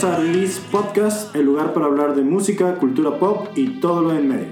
[0.00, 4.16] Bienvenidos a Release Podcast, el lugar para hablar de música, cultura pop y todo lo
[4.16, 4.46] en medio.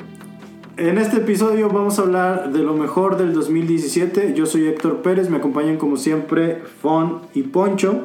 [0.76, 4.34] En este episodio vamos a hablar de lo mejor del 2017.
[4.34, 8.02] Yo soy Héctor Pérez, me acompañan como siempre Fon y Poncho.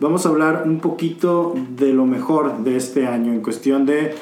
[0.00, 4.14] Vamos a hablar un poquito de lo mejor de este año en cuestión de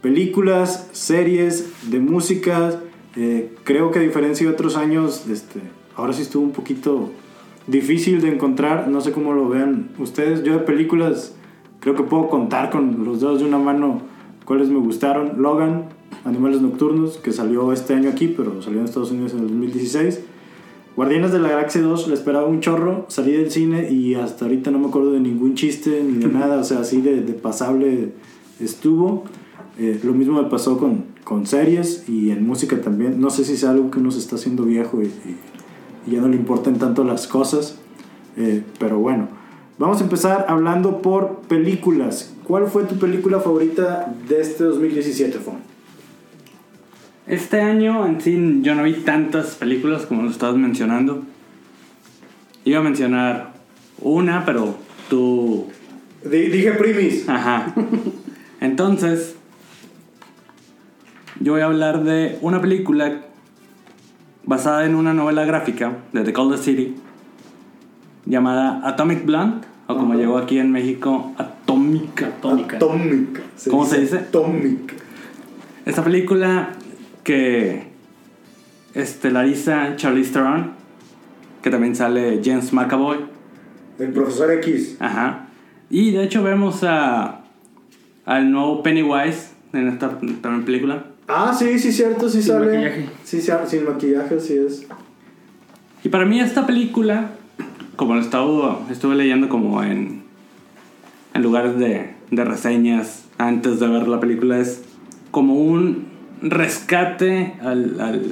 [0.00, 2.80] películas, series, de música.
[3.16, 5.60] Eh, creo que a diferencia de otros años, este,
[5.94, 7.10] ahora sí estuvo un poquito
[7.66, 10.42] difícil de encontrar, no sé cómo lo vean ustedes.
[10.42, 11.34] Yo de películas
[11.80, 14.00] creo que puedo contar con los dedos de una mano
[14.44, 15.42] cuáles me gustaron.
[15.42, 15.86] Logan,
[16.24, 20.20] Animales Nocturnos, que salió este año aquí, pero salió en Estados Unidos en el 2016.
[20.96, 24.70] Guardianes de la Galaxia 2, le esperaba un chorro, salí del cine y hasta ahorita
[24.70, 28.12] no me acuerdo de ningún chiste ni de nada, o sea, así de, de pasable
[28.60, 29.24] estuvo.
[29.76, 33.20] Eh, lo mismo me pasó con, con series y en música también.
[33.20, 35.36] No sé si es algo que uno se está haciendo viejo y, y
[36.06, 37.76] y ya no le importan tanto las cosas.
[38.36, 39.28] Eh, pero bueno,
[39.78, 42.32] vamos a empezar hablando por películas.
[42.44, 45.54] ¿Cuál fue tu película favorita de este 2017, Fon?
[47.26, 51.22] Este año en sí yo no vi tantas películas como lo estabas mencionando.
[52.64, 53.52] Iba a mencionar
[54.00, 54.74] una, pero
[55.08, 55.68] tú...
[56.22, 57.28] Di- dije primis.
[57.28, 57.74] Ajá.
[58.60, 59.36] Entonces,
[61.40, 63.22] yo voy a hablar de una película
[64.44, 66.94] basada en una novela gráfica de The Coldest City
[68.26, 70.20] llamada Atomic Blonde, o como Ajá.
[70.20, 72.26] llegó aquí en México, Atómica.
[72.26, 72.76] Atómica.
[72.76, 73.40] Atómica.
[73.70, 74.18] ¿Cómo se dice?
[74.18, 74.94] Atómica.
[75.84, 76.70] Esta película
[77.22, 77.88] que
[78.94, 80.72] estelariza Charlize Theron,
[81.62, 83.18] que también sale James McAvoy.
[83.98, 84.96] El profesor X.
[85.00, 85.46] Ajá.
[85.90, 87.40] Y de hecho vemos a
[88.24, 91.04] al nuevo Pennywise en esta también película.
[91.28, 92.66] Ah, sí, sí, cierto, sí Sin sale.
[92.66, 93.08] maquillaje.
[93.24, 94.86] Sí, sí, sin maquillaje, sí es.
[96.02, 97.30] Y para mí esta película,
[97.96, 100.22] como lo estaba, estuve leyendo como en,
[101.32, 104.84] en lugares de, de reseñas antes de ver la película, es
[105.30, 106.06] como un
[106.42, 108.22] rescate al, al,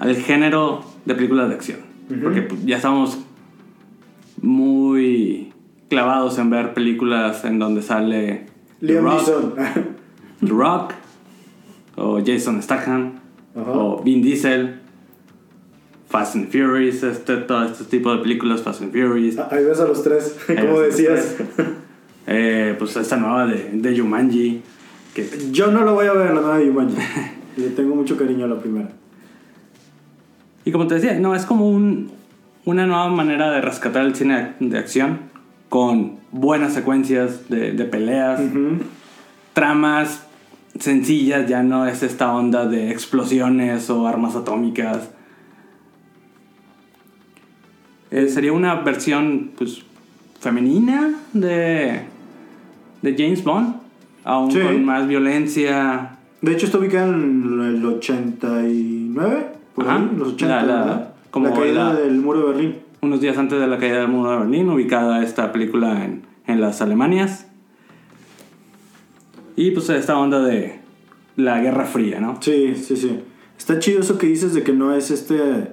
[0.00, 1.78] al género de películas de acción.
[2.22, 3.18] Porque pues, ya estamos
[4.40, 5.52] muy
[5.88, 8.46] clavados en ver películas en donde sale
[8.80, 9.54] The Liam Rock, Neeson.
[10.40, 10.92] The Rock,
[11.96, 13.12] o Jason Statham,
[13.54, 14.81] o Vin Diesel,
[16.12, 19.38] Fast and Furious, este, todo este tipo de películas, Fast and Furious.
[19.50, 21.36] Ahí ves a los tres, como decías.
[22.26, 24.62] Eh, pues esta nueva de, de Jumanji,
[25.14, 26.96] que Yo no lo voy a ver, la nueva de Yumanji.
[27.56, 28.90] Le tengo mucho cariño a la primera.
[30.66, 32.12] Y como te decía, no, es como un,
[32.66, 35.18] una nueva manera de rescatar el cine de acción
[35.70, 38.40] con buenas secuencias de, de peleas,
[39.54, 40.26] tramas
[40.78, 45.08] sencillas, ya no es esta onda de explosiones o armas atómicas.
[48.12, 49.82] Eh, sería una versión pues
[50.38, 52.02] femenina de,
[53.02, 53.76] de James Bond,
[54.24, 54.60] aún Sí.
[54.60, 56.18] con más violencia.
[56.42, 59.96] De hecho, está ubicada en el 89, por Ajá.
[59.96, 60.56] ahí, los 80.
[60.56, 61.08] La- la- ¿verdad?
[61.30, 62.74] como la caída la- del muro de Berlín.
[63.00, 66.60] unos días antes de la caída del muro de Berlín, ubicada esta película en, en
[66.60, 67.46] las Alemanias.
[69.56, 70.80] Y pues esta onda de
[71.36, 72.38] la Guerra Fría, ¿no?
[72.40, 73.20] Sí, sí, sí.
[73.58, 75.68] Está chido eso que dices de que no es este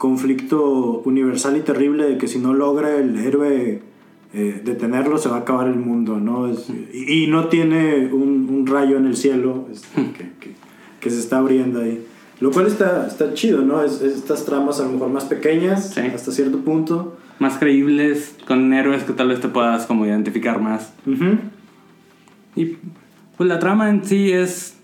[0.00, 3.82] conflicto universal y terrible de que si no logra el héroe
[4.32, 6.46] eh, detenerlo se va a acabar el mundo, ¿no?
[6.48, 10.54] Es- y, y no tiene un, un rayo en el cielo este, que, que-
[11.00, 12.02] que se está abriendo ahí.
[12.40, 13.82] Lo cual está, está chido, ¿no?
[13.82, 16.00] Es, es estas tramas a lo mejor más pequeñas Sí.
[16.00, 17.18] hasta cierto punto.
[17.38, 20.94] Más creíbles, con héroes que tal vez te puedas como identificar más.
[22.56, 22.76] Y
[23.36, 24.76] pues la trama en sí es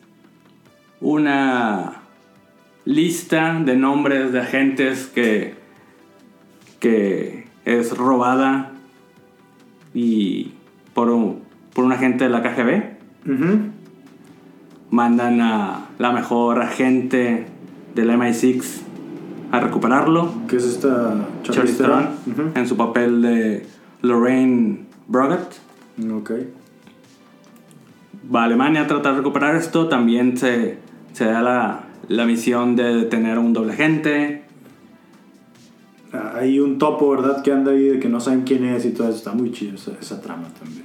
[1.00, 2.02] una
[2.86, 5.54] lista de nombres de agentes que,
[6.80, 8.72] que es robada
[9.92, 10.52] y
[10.94, 11.42] por un,
[11.74, 12.96] por un agente de la KGB.
[14.90, 17.46] Mandan a la mejor agente
[17.94, 18.82] del MI6
[19.50, 22.08] a recuperarlo, Que es esta Charlize Theron,
[22.54, 23.66] en su papel de
[24.02, 25.52] Lorraine Brogart.
[26.12, 26.30] Ok.
[28.32, 30.78] Va a Alemania a tratar de recuperar esto, también se,
[31.12, 34.42] se da la, la misión de detener a un doble agente.
[36.12, 37.42] Ah, Hay un topo, ¿verdad?
[37.42, 39.16] Que anda ahí de que no saben quién es y todo eso.
[39.16, 40.84] Está muy chido esa, esa trama también.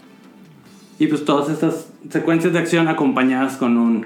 [0.99, 4.05] Y pues todas estas secuencias de acción acompañadas con un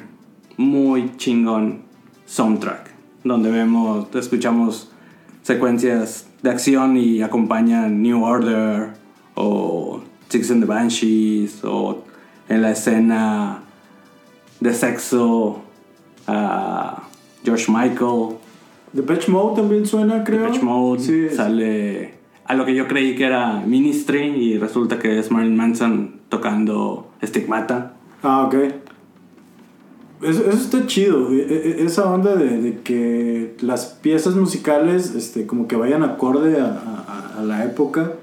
[0.57, 1.81] muy chingón
[2.25, 2.89] soundtrack,
[3.23, 4.91] donde vemos, escuchamos
[5.44, 8.94] secuencias de acción y acompañan New Order
[9.35, 12.03] o Six and the Banshees o
[12.47, 13.59] en la escena
[14.59, 15.64] de sexo
[16.27, 17.04] a
[17.44, 18.38] George Michael,
[18.94, 20.44] Depeche Mode también suena, creo.
[20.44, 21.30] Depeche Mode, Sí.
[21.30, 22.13] sale
[22.45, 27.07] a lo que yo creí que era Ministry y resulta que es Marilyn Manson tocando
[27.24, 27.94] Stigmata.
[28.24, 28.54] Ah, ok.
[30.22, 31.42] Eso, eso está chido, e-
[31.81, 36.66] e- esa onda de, de que las piezas musicales este, como que vayan acorde a,
[36.68, 38.13] a- a la época,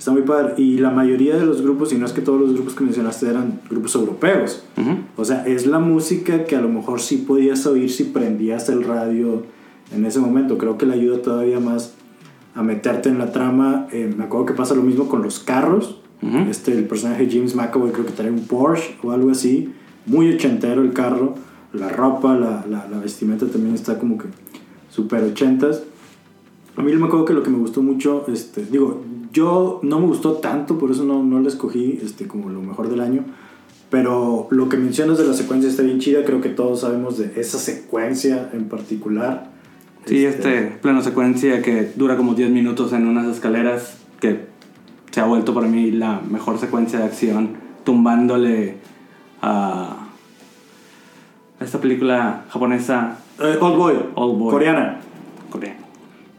[0.00, 0.54] está muy padre.
[0.56, 3.28] Y la mayoría de los grupos, y no es que todos los grupos que mencionaste
[3.28, 4.96] eran grupos europeos, Ujú.
[5.18, 8.82] o sea, es la música que a lo mejor sí podías oír si prendías el
[8.82, 9.42] radio
[9.94, 10.56] en ese momento.
[10.56, 11.92] Creo que le ayuda todavía más
[12.54, 13.88] a meterte en la trama.
[13.92, 16.00] Eh, me acuerdo que pasa lo mismo con los carros.
[16.22, 16.38] Ujú.
[16.50, 19.70] Este, el personaje James McAvoy creo que trae un Porsche o algo así.
[20.06, 21.34] Muy ochentero el carro.
[21.74, 24.26] La ropa, la, la, la vestimenta también está como que
[24.88, 25.82] super ochentas.
[26.76, 29.02] A mí me acuerdo que lo que me gustó mucho, este, digo,
[29.32, 32.88] yo no me gustó tanto, por eso no, no la escogí este, como lo mejor
[32.88, 33.24] del año.
[33.90, 36.24] Pero lo que mencionas de la secuencia está bien chida.
[36.24, 39.50] Creo que todos sabemos de esa secuencia en particular.
[40.04, 44.46] Sí, este plano secuencia que dura como 10 minutos en unas escaleras, que
[45.10, 47.50] se ha vuelto para mí la mejor secuencia de acción,
[47.84, 48.76] tumbándole
[49.42, 50.08] a
[51.60, 53.94] esta película japonesa Eh, Old Boy.
[54.14, 54.50] Old Boy.
[54.50, 55.00] Coreana.
[55.50, 55.79] coreana.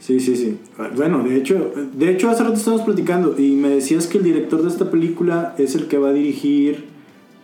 [0.01, 0.57] Sí, sí, sí.
[0.95, 4.61] Bueno, de hecho, de hecho hace rato estábamos platicando y me decías que el director
[4.63, 6.85] de esta película es el que va a dirigir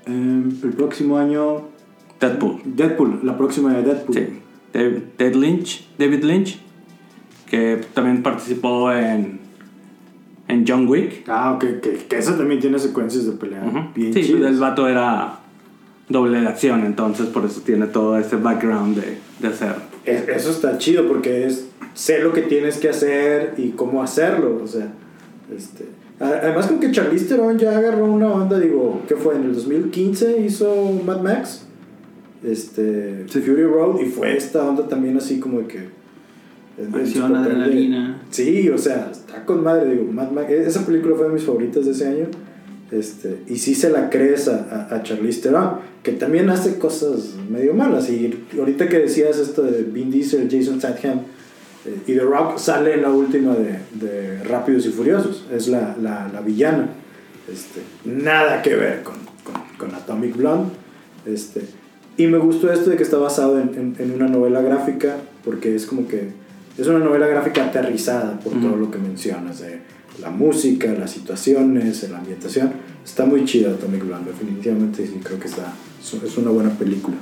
[0.07, 1.61] eh, el próximo año
[2.19, 2.61] Deadpool.
[2.65, 4.15] Deadpool, la próxima de Deadpool.
[4.15, 4.25] Sí.
[4.73, 6.59] David, David Lynch, David Lynch,
[7.47, 9.39] que también participó en,
[10.47, 11.25] en John Wick.
[11.27, 13.79] Ah, ok, que, que esa también tiene secuencias de pelea Ujú.
[13.95, 14.51] bien Sí, chidas.
[14.51, 15.41] el vato era
[16.09, 19.75] doble de acción, entonces por eso tiene todo ese background de, de hacer.
[20.11, 24.61] Es- Eso está chido porque es sé lo que tienes que hacer y cómo hacerlo,
[24.63, 24.87] o sea,
[25.55, 25.85] este
[26.19, 29.35] además como que Charlize Theron ya agarró una onda, digo, ¿qué fue?
[29.35, 31.63] En el 2015 hizo Mad Max,
[32.43, 35.79] este, Fury Road y fue esta onda también así como de que
[36.91, 38.21] su Acción, adrenalina.
[38.29, 41.85] Sí, o sea, está con madre, digo, Mad Max, esa película fue de mis favoritas
[41.85, 42.25] de ese año.
[42.91, 47.35] Este, y sí se la crees a, a, a Charlize Theron, que también hace cosas
[47.49, 48.09] medio malas.
[48.09, 51.19] Y ahorita que decías esto de Vin Diesel, Jason Statham
[51.85, 55.45] eh, y The Rock, sale en la última de, de Rápidos y Furiosos.
[55.51, 56.89] Es la, la, la villana.
[57.51, 60.71] Este, nada que ver con, con, con Atomic Blonde.
[61.25, 61.61] Este,
[62.15, 65.75] y me gustó esto de que está basado en, en, en una novela gráfica, porque
[65.75, 66.29] es como que
[66.77, 69.79] es una novela gráfica aterrizada por todo lo que mencionas, de
[70.21, 72.71] la música, las situaciones, la ambientación.
[73.03, 77.17] Está muy chida Atomic Blonde, definitivamente sí, creo que está, es una buena película.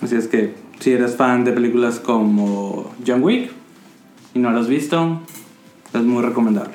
[0.00, 3.50] Así es que si eres fan de películas como John Wick
[4.34, 5.20] y no lo has visto,
[5.94, 6.74] es muy recomendable.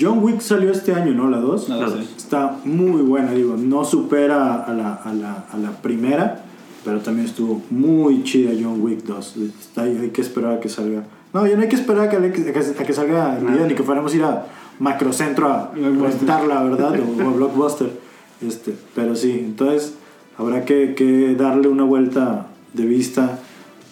[0.00, 1.28] John Wick salió este año, ¿no?
[1.28, 1.68] La 2.
[1.68, 2.14] La dos, sí.
[2.16, 6.44] Está muy buena, digo, no supera a la, a la, a la primera,
[6.84, 9.36] pero también estuvo muy chida John Wick 2.
[9.60, 11.04] Está, hay que esperar a que salga.
[11.32, 13.66] No, ya no hay que esperar a que, a que, a que salga en video,
[13.66, 14.46] ni que fuéramos a ir a
[14.82, 16.98] Macrocentro a rentarla, ¿verdad?
[16.98, 18.00] O, a Blockbuster.
[18.44, 19.94] Este, pero sí, entonces
[20.36, 23.38] habrá que, que darle una vuelta de vista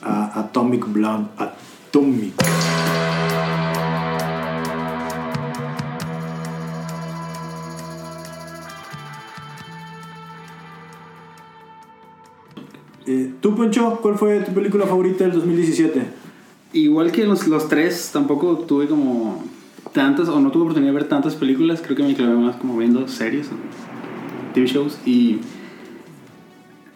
[0.03, 1.29] a Atomic Blonde.
[1.39, 2.35] Atomic.
[13.07, 16.03] Eh, ¿Tú, Poncho, cuál fue tu película favorita del 2017?
[16.73, 19.41] Igual que los, los tres, tampoco tuve como
[19.93, 21.83] tantas, o no tuve oportunidad de ver tantas películas.
[21.83, 23.49] Creo que me clavé más como viendo series
[24.55, 24.99] TV shows.
[25.07, 25.39] Y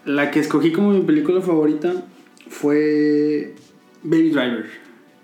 [0.05, 2.05] la que escogí como mi película favorita
[2.49, 3.55] fue
[4.03, 4.67] Baby Driver.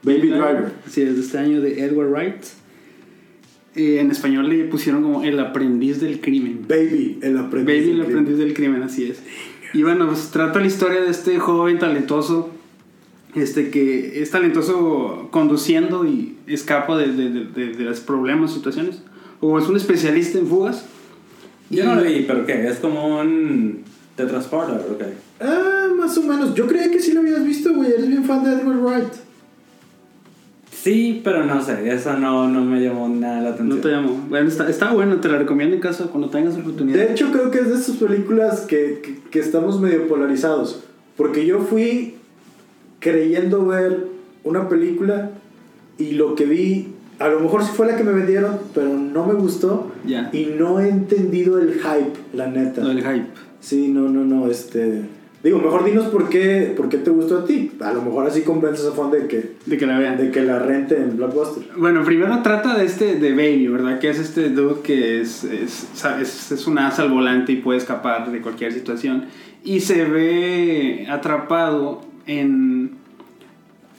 [0.02, 0.72] Baby Driver.
[0.88, 2.44] Sí, es de este año de Edward Wright.
[3.76, 6.66] Eh, en español le pusieron como El aprendiz del crimen.
[6.66, 7.74] Baby, el aprendiz.
[7.74, 8.20] Baby, del el crimen.
[8.20, 9.22] aprendiz del crimen, así es.
[9.72, 12.50] Y bueno, pues trata la historia de este joven talentoso,
[13.34, 19.02] este que es talentoso conduciendo y escapa de, de, de, de- de los problemas, situaciones.
[19.40, 20.84] O es un especialista en fugas.
[21.70, 22.66] Yo no lo vi, pero ¿qué?
[22.66, 23.84] Es como un
[24.16, 25.02] The Transporter, ok.
[25.40, 26.54] Ah, más o menos.
[26.54, 27.90] Yo creía que sí lo habías visto, güey.
[27.92, 29.12] Eres bien fan de Edward Wright.
[30.72, 33.68] Sí, pero no sé, esa no, no me llamó nada la atención.
[33.68, 34.26] No te llamo.
[34.30, 36.96] Bueno, está, está bueno, te la recomiendo en casa cuando tengas oportunidad.
[36.98, 40.82] De hecho, creo que es de esas películas que, que, que estamos medio polarizados.
[41.16, 42.14] Porque yo fui
[43.00, 44.06] creyendo ver
[44.44, 45.30] una película
[45.98, 46.88] y lo que vi,
[47.18, 49.90] a lo mejor sí fue la que me vendieron, pero no me gustó.
[50.06, 50.30] Ya.
[50.32, 52.82] Y no he entendido el hype, la neta.
[52.82, 53.26] Lo del hype.
[53.60, 55.02] Sí, no, no, no, este...
[55.42, 57.72] Digo, mejor dinos por qué, por qué te gustó a ti.
[57.80, 60.18] A lo mejor así convences a Fon de que, De que la vean.
[60.18, 61.62] de que la rente en Blockbuster.
[61.78, 63.98] Bueno, primero trata de este, de Baby, ¿verdad?
[63.98, 65.88] Que es este dude que es, es,
[66.20, 69.24] es, es un as al volante y puede escapar de cualquier situación.
[69.64, 72.02] Y se ve atrapado
[72.38, 72.92] en...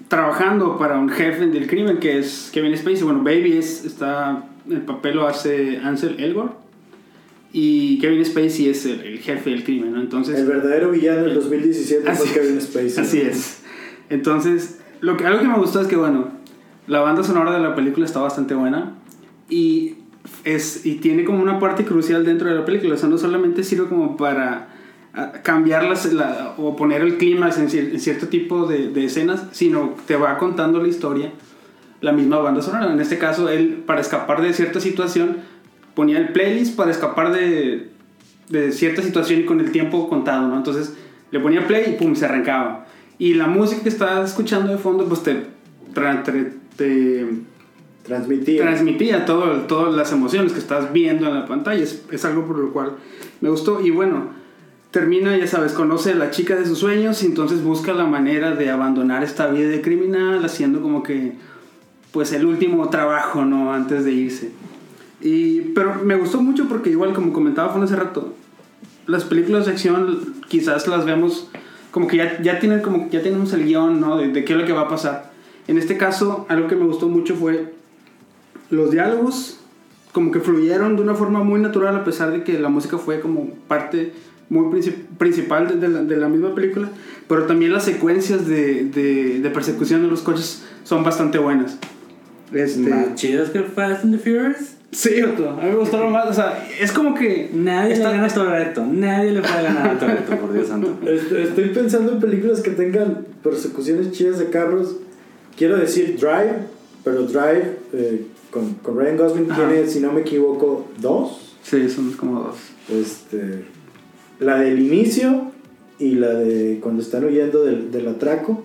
[0.08, 3.04] trabajando para un jefe del crimen que es Kevin Spacey.
[3.04, 6.54] Bueno, Baby es, está, el papel lo hace Ansel Elgort
[7.54, 10.02] y Kevin Spacey es el, el jefe del crimen, ¿no?
[10.02, 13.04] Entonces, El verdadero villano del 2017 Así- fue Kevin Spacey.
[13.04, 13.62] Así es.
[14.10, 16.30] Entonces, lo que, algo que me gustó es que, bueno,
[16.88, 18.94] la banda sonora de la película está bastante buena
[19.50, 19.96] y,
[20.46, 22.96] es, y tiene como una parte crucial dentro de la película.
[22.96, 24.70] O sea, no solamente sirve como para
[25.44, 29.44] cambiar las, la- o poner el clima en, cier- en cierto tipo de, de escenas,
[29.52, 31.32] sino te va contando la historia
[32.00, 32.92] la misma banda sonora.
[32.92, 35.38] En este caso, él, para escapar de cierta situación,
[35.94, 37.90] ponía el playlist para escapar de,
[38.50, 40.58] de cierta situación y con el tiempo contado, ¿no?
[40.58, 40.94] Entonces
[41.30, 42.88] le ponía play y pum, se arrancaba.
[43.20, 45.34] Y la música que estás escuchando de fondo, pues te,
[45.94, 47.26] tra- tra- te
[48.04, 48.64] Transmitía.
[48.64, 51.84] transmitía todo, todas las emociones que estás viendo en la pantalla.
[51.84, 52.94] Es, es algo por lo cual
[53.42, 53.80] me gustó.
[53.80, 54.30] Y bueno,
[54.92, 58.52] termina, ya sabes, conoce a la chica de sus sueños y entonces busca la manera
[58.52, 61.34] de abandonar esta vida de criminal, haciendo como que,
[62.12, 63.74] pues, el último trabajo, ¿no?
[63.74, 64.52] Antes de irse.
[65.22, 68.34] Y, pero me gustó mucho porque igual, como comentaba Juan hace rato,
[69.08, 71.50] las películas de acción quizás las vemos
[71.92, 74.18] como que ya, ya tienen como ya tenemos el guion, ¿no?
[74.18, 75.32] De, de qué es lo que va a pasar.
[75.68, 77.74] En este caso, algo que me gustó mucho fue
[78.70, 79.60] los diálogos
[80.12, 83.22] como que fluyeron de una forma muy natural a pesar de que la música fue
[83.22, 84.14] como parte
[84.52, 86.90] muy princip- principal de, de la, de la misma película,
[87.28, 91.78] pero también las secuencias de, de, de persecución de los coches son bastante buenas.
[92.54, 94.76] Este, Más chidas que Fast and the Furious.
[94.92, 98.28] sí, a mí me gustaron más, o sea, es como que Nadie está- le gana
[98.28, 98.86] a Toretto.
[98.86, 101.00] Nadie le puede ganar a Toretto, por Dios santo.
[101.10, 104.98] Est- Estoy pensando en películas que tengan persecuciones chidas de carros.
[105.58, 106.66] Quiero decir Drive,
[107.06, 109.70] pero Drive eh, con, con Ryan Gosling Ajá.
[109.70, 111.56] tiene, si no me equivoco, dos.
[111.64, 112.58] Sí, son como dos.
[112.90, 113.64] Este,
[114.42, 115.52] la del inicio
[116.00, 118.64] y la de cuando están huyendo del, del atraco.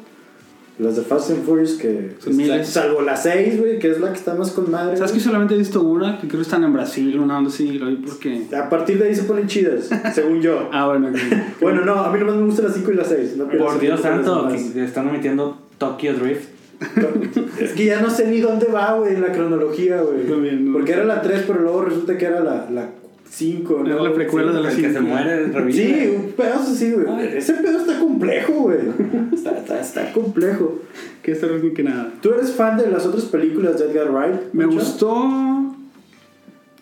[0.79, 2.17] Las de Fast and Furious que...
[2.27, 2.69] Miles.
[2.69, 4.95] Salvo la 6, güey, que es la que está más con madre.
[4.97, 5.25] ¿Sabes que güey.
[5.25, 6.19] solamente he visto una?
[6.19, 8.43] Que creo que están en Brasil, una onda así, lo vi porque...
[8.55, 10.69] A partir de ahí se ponen chidas, según yo.
[10.73, 11.11] Ah, bueno.
[11.63, 13.37] Bueno, no, a mí nomás me gustan las 5 y las 6.
[13.39, 16.49] No Por Dios santo, que están omitiendo Tokyo Drift.
[17.59, 20.27] Es que ya no sé ni dónde va, güey, en la cronología, güey.
[20.27, 20.73] También, no.
[20.75, 22.91] Porque era la 3, pero luego resulta que era la, la
[23.29, 23.87] 5, ¿no?
[23.93, 25.73] Era la precuela de la que se muere revive.
[25.73, 27.37] Sí, un pedazo así, güey.
[27.37, 28.79] Ese pedo está complejo, güey.
[29.33, 30.81] Está, está, está complejo.
[31.23, 32.13] que esto no es que nada.
[32.23, 34.53] ¿Tú eres fan de las otras películas de Edgar Wright?
[34.53, 34.79] Me Pancho?
[34.79, 35.73] gustó...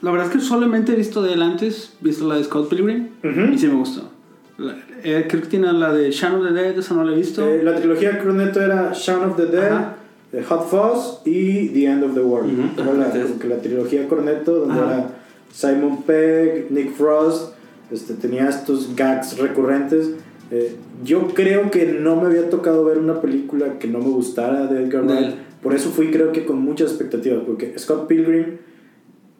[0.00, 3.08] La verdad es que solamente he visto de él antes, visto la de Scott Pilgrim,
[3.22, 3.52] Ujú.
[3.54, 4.10] y sí me gustó.
[4.58, 7.16] La- eh, creo que tiene la de Shaun of the Dead, esa no la he
[7.16, 7.46] visto.
[7.48, 9.94] Eh, la trilogía Croneto era Shaun of the Dead, Ajá.
[10.32, 12.52] eh, Hot Fuzz y The End of the World.
[12.52, 12.80] Ujú.
[12.82, 13.18] Era la, Ajá.
[13.22, 14.92] como que la trilogía Cornetto, donde Ajá.
[14.94, 15.08] era
[15.54, 17.52] Simon Pegg, Nick Frost,
[17.92, 20.11] este, tenía estos gags recurrentes.
[20.50, 24.66] Eh, yo creo que no me había tocado ver una película que no me gustara
[24.66, 25.34] de Edgar Wright.
[25.62, 28.56] Por eso fui creo que con muchas expectativas, porque Scott Pilgrim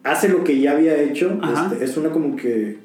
[0.03, 1.37] hace lo que ya había hecho.
[1.71, 2.77] Este, es una como que...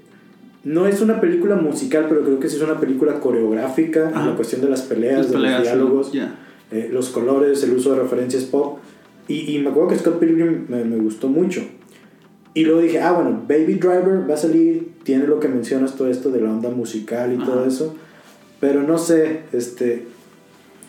[0.63, 4.27] No es una película musical, pero creo que sí es una película coreográfica en Ajá.
[4.31, 6.39] la cuestión de las peleas, Las de peleas, los diálogos, ya.
[6.71, 8.79] eh, los colores, el uso de referencias pop.
[9.27, 11.63] Y, y me acuerdo que Scott Pilgrim me, me gustó mucho.
[12.54, 16.09] Y luego dije, ah, bueno, Baby Driver va a salir, tiene lo que mencionas, todo
[16.09, 17.95] esto de la onda musical y todo eso.
[18.59, 20.07] Pero no sé, este.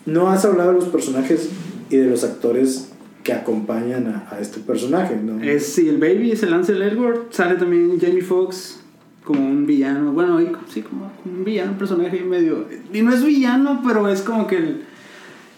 [0.05, 1.49] No has hablado de los personajes
[1.91, 2.89] y de los actores
[3.23, 5.39] que acompañan a, a este personaje, ¿no?
[5.43, 8.79] Es, sí, el Baby es el Ansel Elgort, sale también Jamie Foxx
[9.23, 12.65] como un villano, bueno, sí, como, como un villano, un personaje medio...
[12.91, 14.81] Y no es villano, pero es como que el,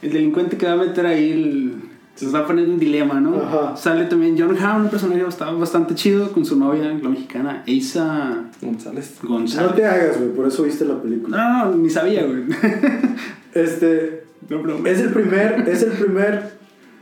[0.02, 1.76] el delincuente que va a meter ahí el-
[2.16, 3.36] se a poner en dilema, ¿no?
[3.42, 3.76] Ajá.
[3.76, 8.46] Sale también John Hamm, un personaje bastante, bastante chido con su novia, la mexicana, Isa
[8.62, 9.18] González.
[9.24, 9.70] González.
[9.72, 11.38] No te hagas, güey, por eso viste la película.
[11.38, 12.44] no, no, ni sabía, güey.
[13.54, 14.24] Este.
[14.50, 16.54] No, pero- Es el primer, es el primer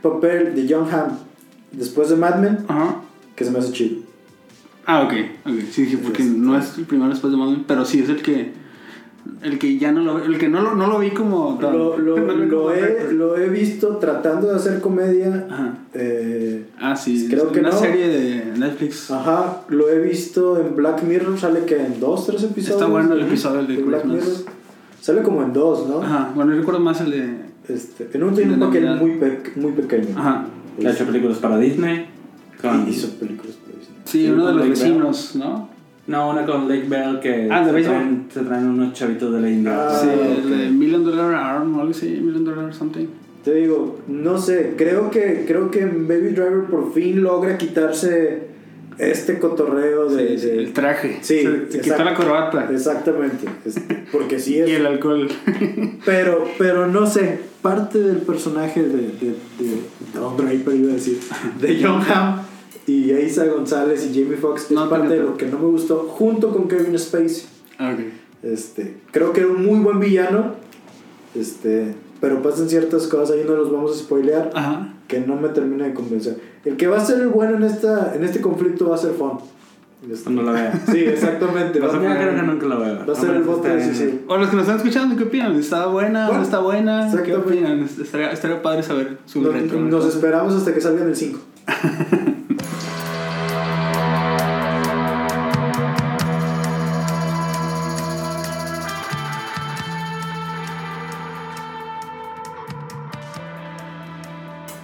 [0.02, 1.12] papel de John Hamm
[1.72, 2.96] después de Mad Men Ajá.
[3.34, 4.02] que se me hace chido.
[4.86, 5.12] Ah, ok,
[5.46, 5.52] ok.
[5.70, 8.22] Sí, sí, porque no es el primero después de Mad Men, pero sí es el
[8.22, 8.52] que.
[9.42, 11.56] El que ya no lo el que no lo, no lo vi como.
[11.60, 15.46] tan- Lo, lo- no vi lo como he, lo he visto tratando de hacer comedia.
[15.50, 15.74] Ajá.
[15.94, 17.78] eh, Ah, sí, Creo es que una no.
[17.78, 19.10] serie de Netflix.
[19.10, 21.38] ajá, lo he visto en Black Mirror.
[21.38, 22.80] Sale que en dos, tres episodios.
[22.80, 24.24] Está bueno el episodio de Black Christmas.
[24.26, 24.52] Mirror.
[25.00, 26.02] Sale como en dos, ¿no?
[26.02, 27.34] Ajá, bueno, yo recuerdo más el de.
[27.68, 30.08] Este, en uno tiene un De papel muy, pe- muy pequeño.
[30.18, 30.46] Ajá.
[30.84, 32.06] Ha hecho películas para Disney.
[32.60, 32.88] Con...
[32.88, 33.96] Hizo películas para Disney.
[34.04, 35.68] Sí, Sí, uno de los vecinos, ¿no?
[36.06, 39.48] No, una con Lake Bell que Ah, se, traen, se traen unos chavitos de la
[39.48, 39.88] India.
[39.88, 43.06] Ah, sí, el de Million Dollar Arm, o algo así, Million Dollar Something.
[43.44, 48.50] Te digo, no sé, creo que, creo que Baby Driver por fin logra quitarse
[48.98, 50.38] este cotorreo de...
[50.38, 51.18] Sí, de- el traje.
[51.22, 52.68] Sí, Se, se quitó la corbata.
[52.70, 53.46] Exactamente.
[53.64, 53.80] Es-
[54.12, 54.68] porque sí es...
[54.68, 55.28] Y el alcohol.
[56.04, 59.82] Pero, pero no sé, parte del personaje de, de, de
[60.14, 61.18] Don Draper, iba a decir,
[61.60, 62.40] de John Hamm
[62.86, 66.06] y Isa González y Jamie Foxx es No, parte de lo que no me gustó,
[66.08, 67.44] junto con Kevin Spacey.
[67.78, 68.00] Ah, ok.
[68.42, 70.54] Este, creo que era un muy buen villano,
[71.34, 74.94] este, pero pasan ciertas cosas, ahí no los vamos a spoilear, Ajá.
[75.08, 76.38] que no me termina de convencer.
[76.64, 79.12] El que va a ser el bueno en, esta, en este conflicto va a ser
[79.12, 79.38] Fon.
[80.10, 80.82] Este, Cuando la vea.
[80.90, 81.78] Sí, exactamente.
[81.78, 83.04] Va, a- creo que nunca la vea.
[83.08, 83.76] va a ser el voto bien.
[83.78, 84.18] decisivo.
[84.26, 85.54] O los que nos están escuchando, ¿qué opinan?
[85.54, 86.24] ¿Está buena?
[86.26, 87.22] Bueno, ¿No está buena?
[87.24, 87.82] ¿Qué opinan?
[87.84, 89.78] Estaría, estaría padre saber su Nos, retro.
[89.80, 91.38] nos esperamos hasta que salgan el 5.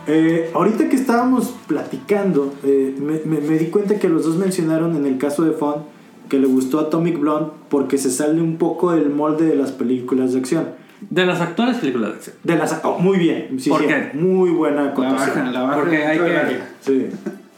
[0.08, 4.96] Eh, ahorita que estábamos platicando, eh, me, me- me di cuenta que los dos mencionaron
[4.96, 5.84] en el caso de Fon
[6.28, 10.32] que le gustó Atomic Blonde porque se sale un poco del molde de las películas
[10.32, 10.64] de acción.
[11.10, 12.36] De las actuales películas de acción.
[12.42, 14.10] De las, oh, muy bien, sí, ¿Por sí, qué?
[14.14, 15.36] muy buena La acotación.
[15.36, 15.76] baja, la baja.
[15.76, 16.58] Porque hay que-.
[16.80, 17.06] Sí.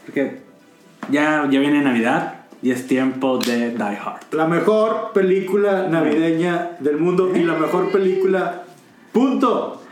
[0.06, 0.40] Porque
[1.10, 4.20] ya, ya viene Navidad y es tiempo de Die Hard.
[4.32, 8.64] La mejor película navideña del mundo y la mejor película.
[9.12, 9.82] Punto.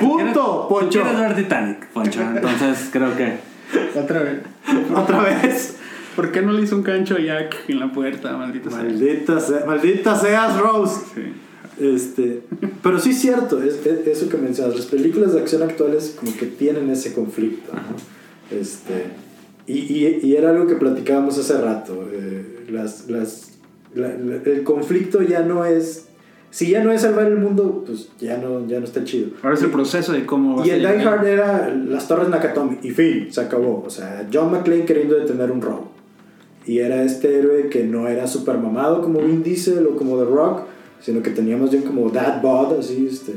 [0.00, 1.02] Tú Punto, quieres- tú Poncho.
[1.02, 2.20] quieres ver Titanic, Poncho.
[2.34, 3.38] Entonces creo que.
[3.98, 4.38] Otra vez.
[4.94, 5.76] Otra vez.
[6.16, 8.36] ¿Por qué no le hizo un cancho a Jack en la puerta?
[8.36, 8.82] Maldita sea.
[8.82, 11.00] Maldita, sea- maldita seas, Rose.
[11.14, 11.22] Sí.
[11.84, 12.42] Este,
[12.82, 14.74] pero sí es cierto, es, es- eso que mencionas.
[14.76, 17.72] Las películas de acción actuales como que tienen ese conflicto.
[17.72, 18.56] ¿no?
[18.58, 19.06] Este,
[19.66, 22.08] y, y, y era algo que platicábamos hace rato.
[22.12, 23.52] eh, las, las,
[23.94, 26.06] la- la- el conflicto ya no es...
[26.50, 29.30] Si ya no es salvar el mundo, pues ya no, ya no está chido.
[29.42, 31.06] Ahora es el proceso de cómo Y a el Die.
[31.06, 33.84] Hard era las Torres Nakatomi y fin, se acabó.
[33.86, 35.92] O sea, John McClane queriendo detener un robo.
[36.66, 40.24] Y era este héroe que no era super mamado como Vin Diesel o como The
[40.24, 40.62] Rock,
[41.00, 43.34] sino que tenía más bien como Dad Bod, así, este,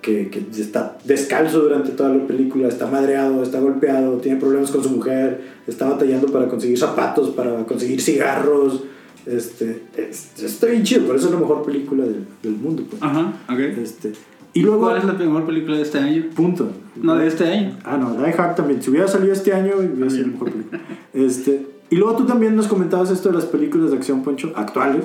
[0.00, 4.82] que, que está descalzo durante toda la película, está madreado, está golpeado, tiene problemas con
[4.82, 8.84] su mujer, está batallando para conseguir zapatos, para conseguir cigarros.
[9.26, 12.84] Este, es- está bien chido, por eso es la mejor película del, del mundo.
[12.88, 13.02] pues.
[13.02, 13.58] Ajá, ok.
[13.58, 14.12] Este,
[14.54, 16.24] y luego, ¿Cuál es la mejor película de este año?
[16.34, 16.70] punto.
[16.96, 17.76] No, de este año.
[17.84, 18.82] Ah, no, Die Hard también.
[18.82, 20.80] Si hubiera salido este año, hubiera sido mejor película.
[21.12, 25.04] Este, y luego tú también nos comentabas esto de las películas de acción, Poncho, actuales,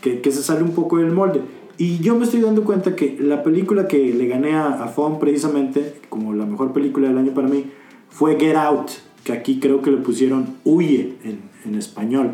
[0.00, 1.40] que, que se sale un poco del molde.
[1.78, 5.18] Y yo me estoy dando cuenta que la película que le gané a, a Fon
[5.18, 7.64] precisamente, como la mejor película del año para mí,
[8.10, 8.90] fue Get Out,
[9.24, 12.32] que aquí creo que le pusieron Huye en, en español.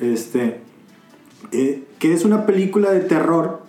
[0.00, 0.60] Este,
[1.52, 3.60] eh, que es una película de terror,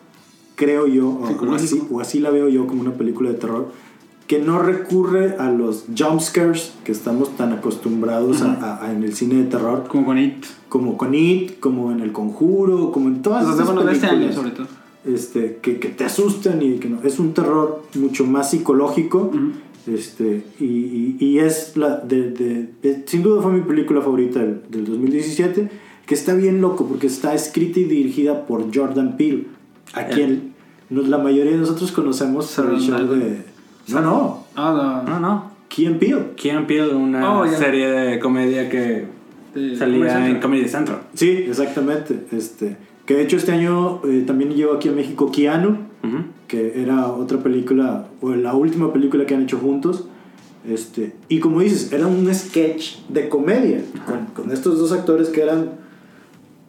[0.56, 3.68] creo yo, o- o así, o así la veo yo como una película de terror,
[4.28, 9.04] que no recurre a los jump scares que estamos tan acostumbrados a- a- a en
[9.04, 10.44] el cine de terror, Como con It.
[10.68, 14.16] como con It, como en El Conjuro, como en todas esas bueno, de este año,
[14.16, 14.68] películas sobre todo.
[15.06, 17.04] este, que, que te asustan y que no.
[17.04, 19.32] Es un terror mucho más psicológico.
[19.88, 24.40] este, y, y- y es la de, de- de- sin duda fue mi película favorita
[24.40, 25.70] del, del 2017,
[26.06, 29.48] que está bien loco porque está escrita y dirigida por Jordan Peele,
[29.94, 30.54] a quien
[30.90, 33.44] nos- la mayoría de nosotros conocemos por el show de...
[33.88, 35.52] No, no, Ah, No, no.
[35.68, 36.26] Key and Peele.
[36.36, 39.08] Key Peele, una Oh, serie de comedia que
[39.54, 40.40] de salía Comedy en.
[40.40, 41.00] Comedy Central.
[41.14, 42.26] Sí, exactamente.
[42.32, 45.70] Este, que de hecho este año eh, también llegó aquí a México Keanu.
[46.04, 46.18] Ujú.
[46.48, 50.06] que era otra película, o la última película que han hecho juntos.
[50.70, 55.42] Este, y como dices, era un sketch de comedia, con, con estos dos actores que
[55.42, 55.72] eran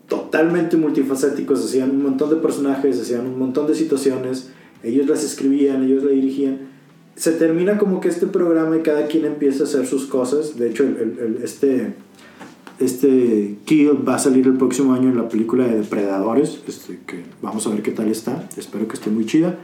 [0.09, 4.51] totalmente multifacéticos, hacían un montón de personajes, hacían un montón de situaciones,
[4.83, 6.59] ellos las escribían, ellos la dirigían.
[7.17, 10.59] Se termina como que este programa y cada quien empieza a hacer sus cosas.
[10.59, 11.95] De hecho, el- el- este,
[12.79, 17.23] este Kill va a salir el próximo año en la película de Depredadores, este, que
[17.41, 19.57] vamos a ver qué tal está, espero que esté muy chida.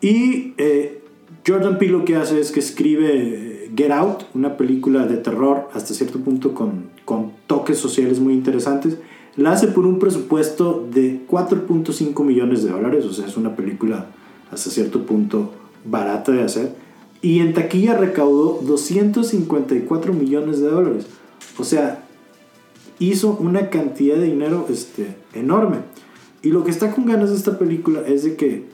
[0.00, 1.00] Y eh,
[1.46, 5.68] Jordan Peele lo que hace es que escribe eh, Get Out, una película de terror
[5.74, 8.96] hasta cierto punto con, con toques sociales muy interesantes.
[9.36, 14.06] La hace por un presupuesto de 4.5 millones de dólares, o sea, es una película
[14.50, 15.52] hasta cierto punto
[15.84, 16.74] barata de hacer.
[17.20, 21.06] Y en taquilla recaudó 254 millones de dólares.
[21.58, 22.04] O sea,
[22.98, 25.78] hizo una cantidad de dinero este, enorme.
[26.42, 28.64] Y lo que está con ganas de esta película es de que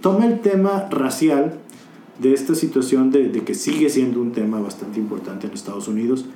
[0.00, 1.58] toma el tema racial
[2.20, 6.26] de esta situación de, de que sigue siendo un tema bastante importante en Estados Unidos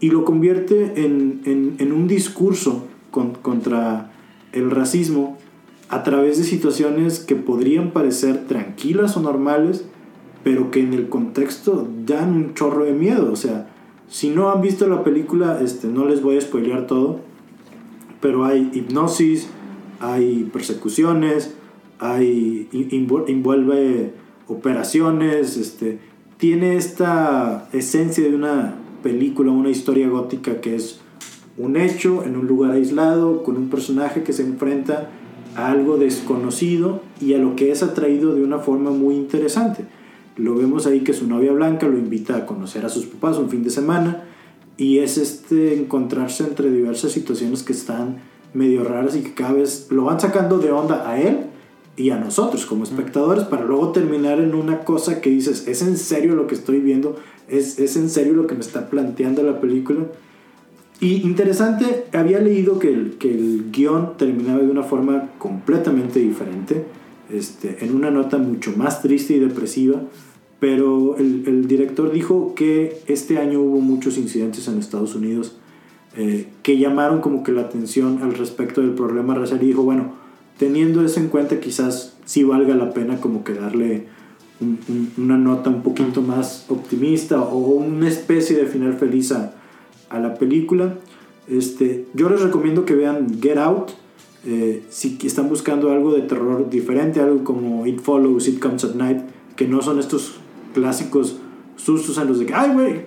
[0.00, 4.12] y lo convierte en, en- en un discurso con- contra
[4.52, 5.36] el racismo
[5.88, 9.84] a través de situaciones que podrían parecer tranquilas o normales,
[10.44, 13.32] pero que en el contexto dan un chorro de miedo.
[13.32, 13.70] O sea,
[14.10, 17.20] Si no han visto la película, este, no les voy a spoilear todo,
[18.22, 19.48] pero hay hipnosis,
[20.00, 21.54] hay persecuciones,
[21.98, 24.12] hay envuelve
[24.46, 25.98] operaciones, este,
[26.38, 28.76] tiene esta esencia de una
[29.08, 31.00] película, una historia gótica que es
[31.56, 35.08] un hecho en un lugar aislado con un personaje que se enfrenta
[35.56, 39.86] a algo desconocido y a lo que es atraído de una forma muy interesante.
[40.36, 43.48] Lo vemos ahí que su novia Blanca lo invita a conocer a sus papás un
[43.48, 44.24] fin de semana
[44.76, 48.18] y es este encontrarse entre diversas situaciones que están
[48.52, 51.46] medio raras y que cada vez lo van sacando de onda a él
[51.98, 55.96] y a nosotros como espectadores para luego terminar en una cosa que dices, ¿es en
[55.96, 57.16] serio lo que estoy viendo?
[57.48, 60.06] ¿Es, es en serio lo que me está planteando la película?
[61.00, 66.84] Y interesante, había leído que el, que el guion terminaba de una forma completamente diferente,
[67.30, 70.00] este, en una nota mucho más triste y depresiva,
[70.60, 75.56] pero el, el director dijo que este año hubo muchos incidentes en Estados Unidos
[76.16, 80.14] eh, que llamaron como que la atención al respecto del problema racial y dijo, bueno,
[80.58, 84.06] teniendo eso en cuenta quizás sí valga la pena como que darle
[85.16, 89.54] una nota un poquito más optimista o una especie de final feliz a,
[90.10, 90.94] a la película.
[91.46, 93.90] Este, yo les recomiendo que vean Get Out.
[94.44, 98.94] Eh, si están buscando algo de terror diferente, algo como It Follows, It Comes at
[98.94, 99.18] Night,
[99.56, 100.34] que no son estos
[100.74, 101.38] clásicos
[101.76, 103.00] sustos en los de que, ay, güey,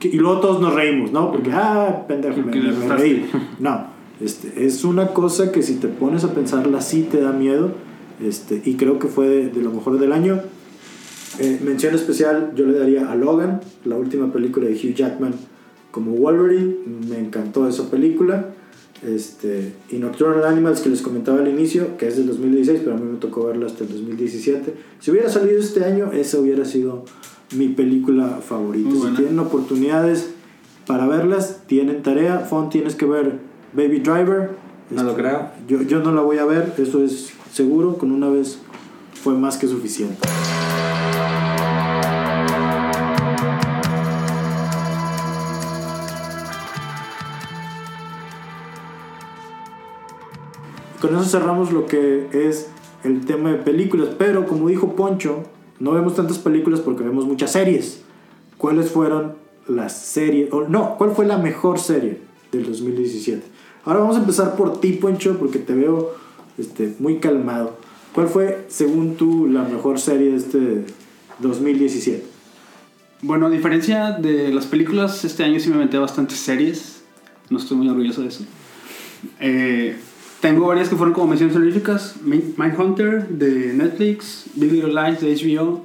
[0.00, 1.30] y luego todos nos reímos, ¿no?
[1.30, 3.30] Porque, ah, pendejo, me, me reí.
[3.58, 7.72] No, este, es una cosa que si te pones a pensarla, sí te da miedo,
[8.22, 10.40] este, y creo que fue de, lo mejor del año.
[11.40, 15.34] Eh, mención especial yo le daría a Logan, la última película de Hugh Jackman
[15.90, 16.74] como Wolverine,
[17.08, 18.50] me encantó esa película.
[19.06, 22.98] Este, y Nocturnal Animals que les comentaba al inicio, que es del 2016, pero a
[22.98, 24.74] mí me tocó verla hasta el 2017.
[24.98, 27.04] Si hubiera salido este año, esa hubiera sido
[27.56, 28.90] mi película favorita.
[28.90, 30.30] Si tienen oportunidades
[30.86, 32.40] para verlas, tienen tarea.
[32.40, 33.38] Fon, tienes que ver
[33.74, 34.50] Baby Driver.
[34.90, 35.50] No lo este, creo.
[35.66, 37.98] Yo, yo no la voy a ver, eso es seguro.
[37.98, 38.58] Con una vez
[39.14, 40.28] fue más que suficiente.
[51.00, 52.68] Con eso cerramos lo que es
[53.02, 54.10] el tema de películas.
[54.16, 55.42] Pero como dijo Poncho,
[55.80, 58.02] no vemos tantas películas porque vemos muchas series.
[58.56, 59.34] ¿Cuáles fueron
[59.66, 60.52] las series?
[60.52, 62.20] O no, ¿cuál fue la mejor serie
[62.52, 63.53] del 2017?
[63.84, 66.14] Ahora vamos a empezar por ti, Poncho, porque te veo
[66.56, 67.78] este, muy calmado.
[68.14, 70.84] ¿Cuál fue, según tú, la mejor serie de este
[71.40, 72.24] 2017?
[73.22, 77.02] Bueno, a diferencia de las películas, este año sí me metí bastantes series.
[77.50, 78.44] No estoy muy orgulloso de eso.
[79.40, 79.96] Eh,
[80.40, 82.16] tengo varias que fueron como menciones honoríficas.
[82.22, 85.84] Mindhunter de Netflix, Big Little Lies de HBO,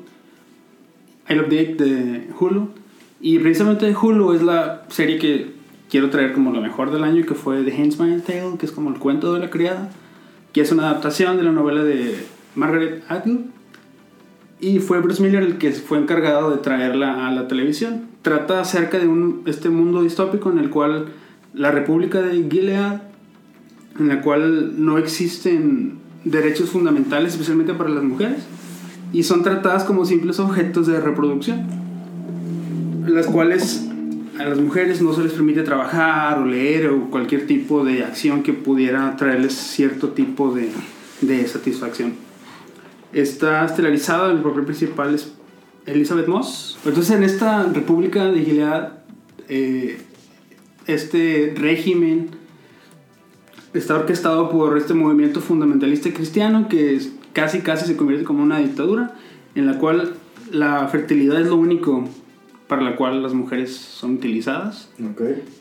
[1.29, 2.69] I Love Dick de Hulu.
[3.21, 5.58] Y precisamente Hulu es la serie que
[5.89, 8.89] quiero traer como lo mejor del año, que fue The Handmaid's Tale, que es como
[8.89, 9.89] el cuento de la criada,
[10.53, 12.15] que es una adaptación de la novela de
[12.55, 13.39] Margaret Atwood.
[14.61, 18.07] Y fue Bruce Miller el que fue encargado de traerla a la televisión.
[18.21, 21.07] Trata acerca de un, este mundo distópico en el cual
[21.53, 23.01] la República de Gilead
[23.99, 28.43] en la cual no existen derechos fundamentales, especialmente para las mujeres,
[29.11, 31.67] y son tratadas como simples objetos de reproducción,
[33.07, 33.88] las cuales
[34.39, 38.41] a las mujeres no se les permite trabajar o leer o cualquier tipo de acción
[38.41, 40.69] que pudiera traerles cierto tipo de,
[41.19, 42.13] de satisfacción.
[43.11, 45.33] Está estelarizada, el papel principal es
[45.85, 46.79] Elizabeth Moss.
[46.85, 48.89] Entonces en esta República de Gilead,
[49.49, 49.97] eh,
[50.87, 52.29] este régimen
[53.73, 56.99] está orquestado por este movimiento fundamentalista cristiano que
[57.33, 59.15] casi casi se convierte como una dictadura
[59.55, 60.13] en la cual
[60.51, 62.07] la fertilidad es lo único
[62.69, 64.89] para la cual las mujeres son utilizadas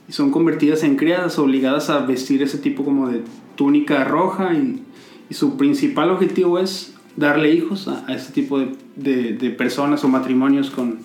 [0.08, 3.22] y son convertidas en criadas obligadas a vestir ese tipo como de
[3.56, 4.84] túnica roja y,
[5.30, 11.00] su principal objetivo es darle hijos a, este tipo de, de, personas o matrimonios con,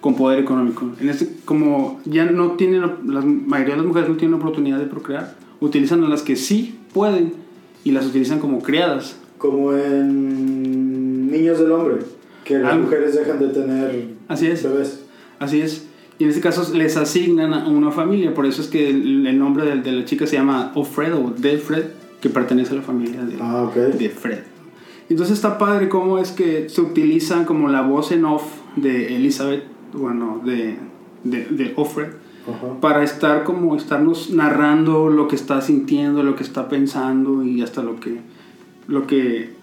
[0.00, 4.16] con poder económico en este como ya no tienen la mayoría de las mujeres no
[4.16, 7.34] tienen oportunidad de procrear utilizan a las que sí pueden
[7.84, 9.16] y las utilizan como criadas.
[9.38, 11.98] Como en Niños del Hombre,
[12.44, 14.62] que las mujeres dejan de tener Así es.
[14.62, 15.04] bebés.
[15.40, 15.88] Así es.
[16.18, 19.64] Y en este caso les asignan a una familia, por eso es que el, nombre
[19.64, 21.84] de, de, la chica se llama Ofred o Delfred,
[22.20, 24.40] que pertenece a la familia de, ah, de Fred.
[25.08, 28.44] Entonces está padre cómo es que se utiliza como la voz en off
[28.76, 30.76] de Elizabeth, bueno, de,
[31.24, 32.10] de, de Offred,
[32.80, 37.82] para estar como estarnos narrando lo que está sintiendo, lo que está pensando y hasta
[37.82, 38.20] lo que,
[38.86, 39.54] lo que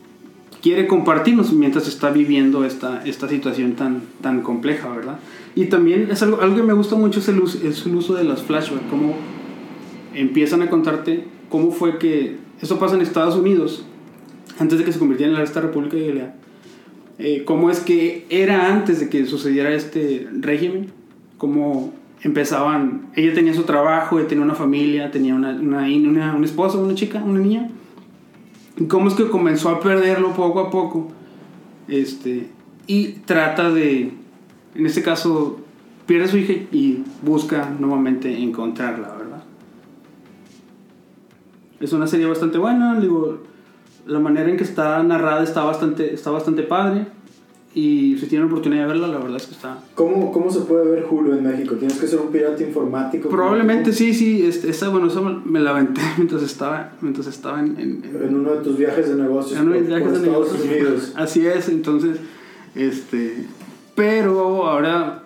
[0.61, 5.19] quiere compartirnos mientras está viviendo esta, esta situación tan, tan compleja, ¿verdad?
[5.55, 8.85] Y también es algo, algo que me gusta mucho es el, uso, de las flashbacks,
[8.89, 9.15] cómo
[10.13, 13.85] empiezan a contarte cómo fue que eso pasa en Estados Unidos,
[14.59, 16.33] antes de que se convirtiera en esta República de Gilead.
[17.19, 20.91] Eh, cómo es que era antes de que sucediera este régimen,
[21.37, 26.45] cómo empezaban, ella tenía su trabajo, ella tenía una familia, tenía una, una, una, una
[26.45, 27.69] esposa, una chica, una niña,
[28.85, 31.07] cómo es que comenzó a perderlo poco a poco,
[31.87, 32.49] este,
[32.85, 34.13] y trata de,
[34.75, 35.59] en este caso,
[36.05, 39.43] pierde a su hija y busca nuevamente encontrarla, ¿verdad?
[41.79, 43.39] Es una serie bastante buena, digo,
[44.05, 47.07] la manera en que está narrada está bastante, está bastante padre.
[47.73, 49.83] Y si tienen oportunidad de verla, la verdad es que está...
[49.93, 51.75] ¿Cómo, ¿Cómo se puede ver Hulu en México?
[51.75, 53.29] ¿Tienes que ser un pirata informático?
[53.29, 54.45] Probablemente sí, sí.
[54.45, 58.53] Este, esta, bueno, eso me la aventé mientras estaba, mientras estaba en, en, en uno
[58.53, 59.59] de tus viajes de negocios.
[59.59, 60.61] En uno de mis viajes de negocios.
[60.63, 61.13] Unidos.
[61.15, 62.17] Así es, entonces,
[62.73, 63.45] este...
[63.95, 65.23] Pero ahora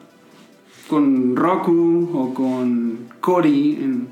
[0.91, 4.07] con Roku o con Kori en,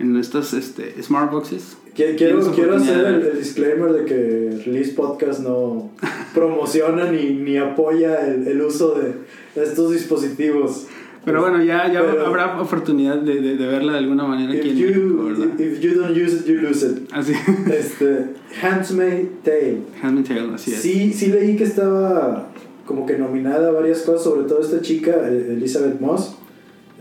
[0.00, 5.40] en estas este, smart boxes, Quiero, quiero hacer el, el, disclaimer de que Release Podcast
[5.40, 5.90] no
[6.34, 9.14] promociona ni, ni apoya el, el, uso de
[9.60, 10.86] estos dispositivos.
[11.24, 14.60] Pero bueno, ya, ya Pero, habrá oportunidad de, de, de, verla de alguna manera if
[14.60, 17.12] aquí en you, México, If you don't use it, you lose it.
[17.12, 17.32] Así.
[17.66, 18.26] Este,
[18.62, 19.78] Handmaid's Tale.
[20.00, 20.80] Handmaid's Tale, así es.
[20.80, 22.48] Sí, sí leí que estaba
[22.86, 26.37] como que nominada a varias cosas, sobre todo esta chica, Elizabeth Moss.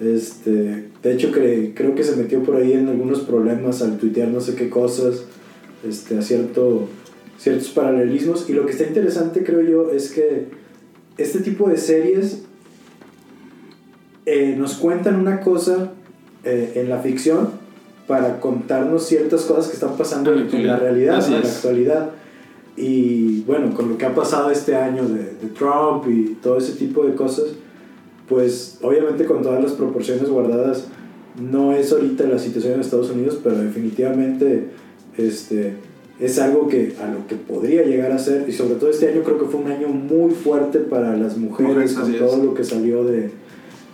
[0.02, 4.28] Este, de hecho, cre, creo que se metió por ahí en algunos problemas al tuitear
[4.28, 5.24] no sé qué cosas,
[5.88, 6.88] este, a cierto,
[7.38, 8.50] ciertos paralelismos.
[8.50, 10.46] Y lo que está interesante, creo yo, es que
[11.18, 12.44] este tipo de series
[14.26, 15.94] eh, nos cuentan una cosa
[16.44, 17.50] eh, en la ficción
[18.06, 22.12] para contarnos ciertas cosas que están pasando en, en la realidad, en la actualidad.
[22.76, 26.74] Y bueno, con lo que ha pasado este año de, de Trump y todo ese
[26.74, 27.46] tipo de cosas,
[28.28, 30.86] pues obviamente con todas las proporciones guardadas,
[31.40, 34.70] no es ahorita la situación en Estados Unidos, pero definitivamente
[35.18, 35.74] este,
[36.20, 39.22] es algo que a lo que podría llegar a ser, y sobre todo este año
[39.24, 43.04] creo que fue un año muy fuerte para las mujeres, con todo lo que salió
[43.04, 43.30] de,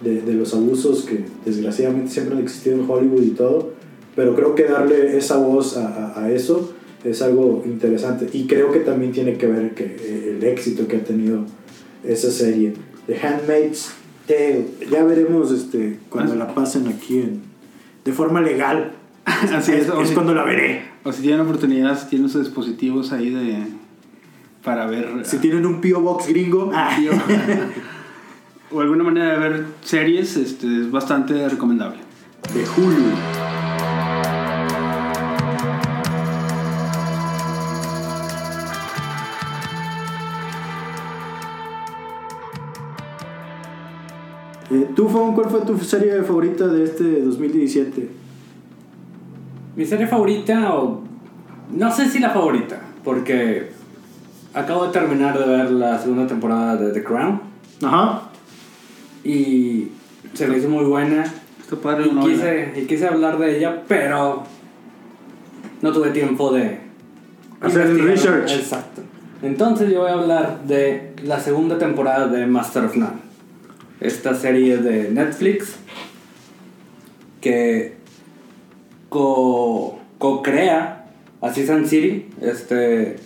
[0.03, 3.71] de, de, los abusos que desgraciadamente siempre han existido en Hollywood y todo,
[4.15, 8.71] pero creo que darle esa voz a, a, a eso es algo interesante, y creo
[8.71, 11.43] que también tiene que ver que el éxito que ha tenido
[12.05, 12.73] esa serie.
[13.07, 13.91] The Handmaid's
[14.27, 14.65] Tale.
[14.89, 17.41] Ya veremos este, cuando la pasen aquí en,
[18.05, 18.93] de forma legal.
[19.25, 20.85] Así es, es, es si, cuando la veré.
[21.03, 23.67] O si tienen oportunidad, si tienen sus dispositivos ahí de
[24.63, 25.25] para ver.
[25.25, 26.01] Si tienen un P.O.
[26.01, 26.71] Box gringo.
[26.73, 26.97] Ah,
[28.71, 31.99] o alguna manera de ver series, este, es bastante recomendable.
[32.53, 33.42] De Hulu.
[45.03, 48.09] ¿Tú, Fon, cuál fue tu serie favorita de este 2017?
[49.75, 51.01] Mi serie favorita, o
[51.75, 53.71] no sé si la favorita, porque
[54.53, 57.41] acabo de terminar de ver la segunda temporada de The Crown.
[57.83, 58.29] Ajá.
[59.25, 59.89] Y
[60.33, 61.25] se me hizo muy buena.
[61.59, 64.43] Está padre, y, no, quise, y quise hablar de ella, pero
[65.81, 66.79] no tuve tiempo de
[67.59, 68.51] hacer el research.
[68.53, 69.01] Exacto.
[69.41, 73.22] Entonces yo voy a hablar de la segunda temporada de Master of None
[74.03, 75.75] esta serie de Netflix
[77.41, 77.95] que
[79.09, 81.05] co-crea
[81.39, 83.17] co a Sisan City, este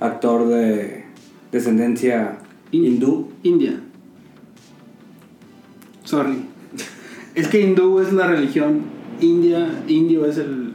[0.00, 1.04] actor de
[1.50, 2.38] descendencia
[2.72, 3.28] In hindú.
[3.42, 3.80] India.
[6.04, 6.46] Sorry.
[7.34, 8.82] Es que hindú es la religión.
[9.20, 10.71] India, indio es el,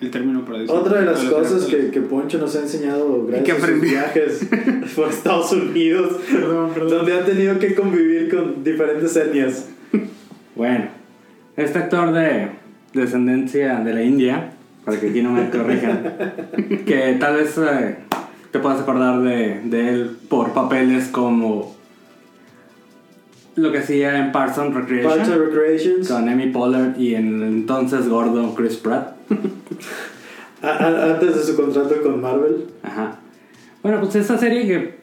[0.00, 0.74] el término para decir.
[0.74, 4.46] Otra de las cosas que, que, Poncho nos ha enseñado gracias a sus viajes
[4.96, 6.90] por Estados Unidos, perdón, perdón.
[6.90, 9.68] donde han tenido que convivir con diferentes etnias.
[10.54, 10.86] Bueno,
[11.56, 12.50] este actor de
[12.92, 14.52] descendencia de la India,
[14.84, 16.14] para que aquí no me corrijan,
[16.86, 17.96] que tal vez eh,
[18.50, 21.74] te puedas acordar de, de él por papeles como
[23.56, 25.16] lo que hacía en Parks and Recreation.
[25.16, 26.08] Parks and Recreations.
[26.08, 29.13] Con Amy Pollard y en el entonces gordo Chris Pratt.
[30.62, 32.66] Antes de su contrato con Marvel.
[32.82, 33.18] Ajá.
[33.82, 34.98] Bueno, pues esta serie que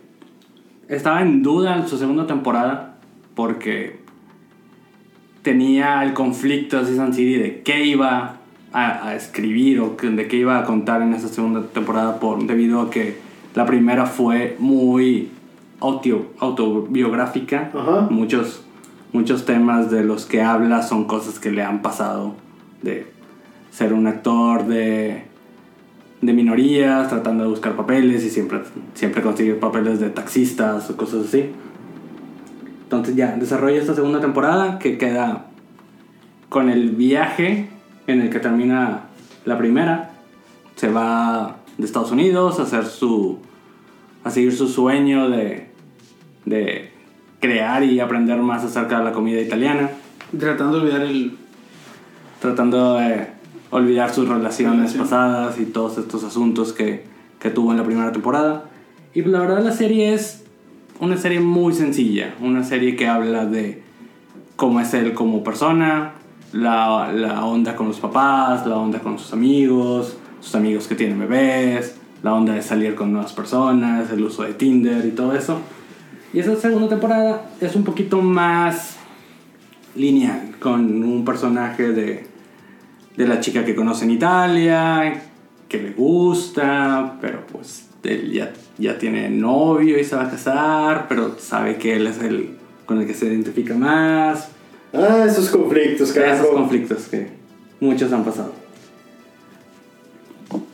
[0.88, 2.96] estaba en duda en su segunda temporada
[3.36, 4.00] porque
[5.44, 8.38] tenía el conflicto de Season City de qué iba
[8.74, 12.82] a, a, escribir o de qué iba a contar en esa segunda temporada por, debido
[12.82, 13.18] a que
[13.54, 15.30] la primera fue muy
[15.80, 17.72] auto, autobiográfica.
[17.74, 18.08] Ajá.
[18.10, 18.64] Muchos,
[19.12, 22.36] muchos temas de los que habla son cosas que le han pasado
[22.82, 23.12] de
[23.72, 25.32] ser un actor, de
[26.22, 28.62] de minorías, tratando de buscar papeles y siempre,
[28.94, 31.50] siempre conseguir papeles de taxistas o cosas así.
[32.84, 35.48] Entonces ya, desarrolla esta segunda temporada que queda
[36.50, 37.70] con el viaje
[38.08, 39.06] en el que termina
[39.46, 40.12] la primera.
[40.76, 43.40] Se va de Estados Unidos a hacer su.
[44.24, 45.70] a seguir su sueño de.
[46.46, 46.92] de
[47.40, 49.90] crear y aprender más acerca de la comida italiana.
[50.38, 51.38] Tratando de olvidar el.
[52.40, 53.28] Tratando de
[53.72, 55.04] olvidar sus relaciones Relación.
[55.04, 57.06] pasadas y todos estos asuntos que,
[57.40, 58.66] que tuvo en la primera temporada.
[59.14, 60.44] Y la verdad la serie es
[61.00, 63.82] una serie muy sencilla, una serie que habla de
[64.56, 66.14] cómo es él como persona,
[66.54, 71.20] la, la onda con los papás, la onda con sus amigos, sus amigos que tienen
[71.20, 75.60] bebés, la onda de salir con nuevas personas, el uso de Tinder y todo eso.
[76.34, 78.98] Y esa segunda temporada es un poquito más
[79.96, 82.31] lineal, con un personaje de,
[83.22, 85.22] de la chica que conoce en Italia,
[85.70, 91.06] que le gusta, pero pues él ya, ya tiene novio y se va a casar,
[91.08, 94.50] pero sabe que él es el con el que se identifica más.
[94.92, 96.52] Ah, esos conflictos, Esos carajo.
[96.54, 97.28] conflictos que
[97.80, 98.54] muchos han pasado.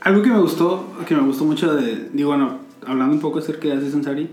[0.02, 3.68] Algo que me gustó, que me gustó mucho de, digo, bueno, hablando un poco acerca
[3.68, 4.30] de Aziz Ansari,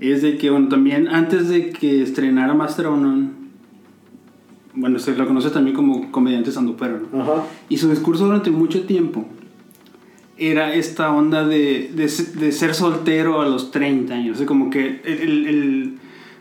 [0.00, 3.43] es de que, bueno, también antes de que estrenara Master of None,
[4.74, 7.22] bueno, se lo conoce también como comediante sandupero, ¿no?
[7.22, 7.44] Ajá.
[7.68, 9.26] Y su discurso durante mucho tiempo
[10.36, 12.10] era esta onda de, de,
[12.40, 14.34] de ser soltero a los 30 años.
[14.34, 15.94] O sea, como que el- el-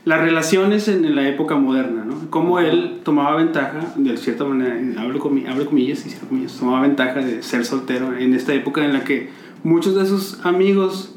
[0.06, 2.30] las relaciones en la época moderna, ¿no?
[2.30, 7.22] Cómo él tomaba ventaja, de cierta manera, hablo, comi- hablo comillas y comillas, tomaba ventaja
[7.22, 9.30] de ser soltero en esta época en la que
[9.64, 11.16] muchos de sus amigos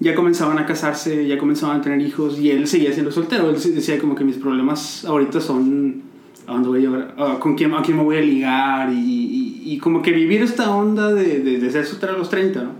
[0.00, 3.50] ya comenzaban a casarse, ya comenzaban a tener hijos y él seguía siendo soltero.
[3.50, 6.02] Él decía como que mis problemas ahorita son
[6.46, 8.96] a dónde voy a llevar, a con quién, a quién me voy a ligar y,
[8.98, 12.62] y- y como que vivir esta onda de, de, de ser soltero a los 30,
[12.62, 12.70] ¿no?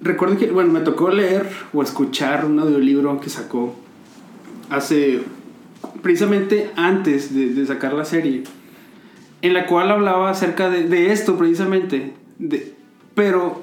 [0.00, 3.74] Recuerdo que, bueno, me tocó leer o escuchar un audiolibro que sacó
[4.68, 5.22] hace,
[6.02, 8.44] precisamente antes de, de sacar la serie,
[9.40, 12.74] en la cual hablaba acerca de, de esto precisamente, de,
[13.14, 13.62] pero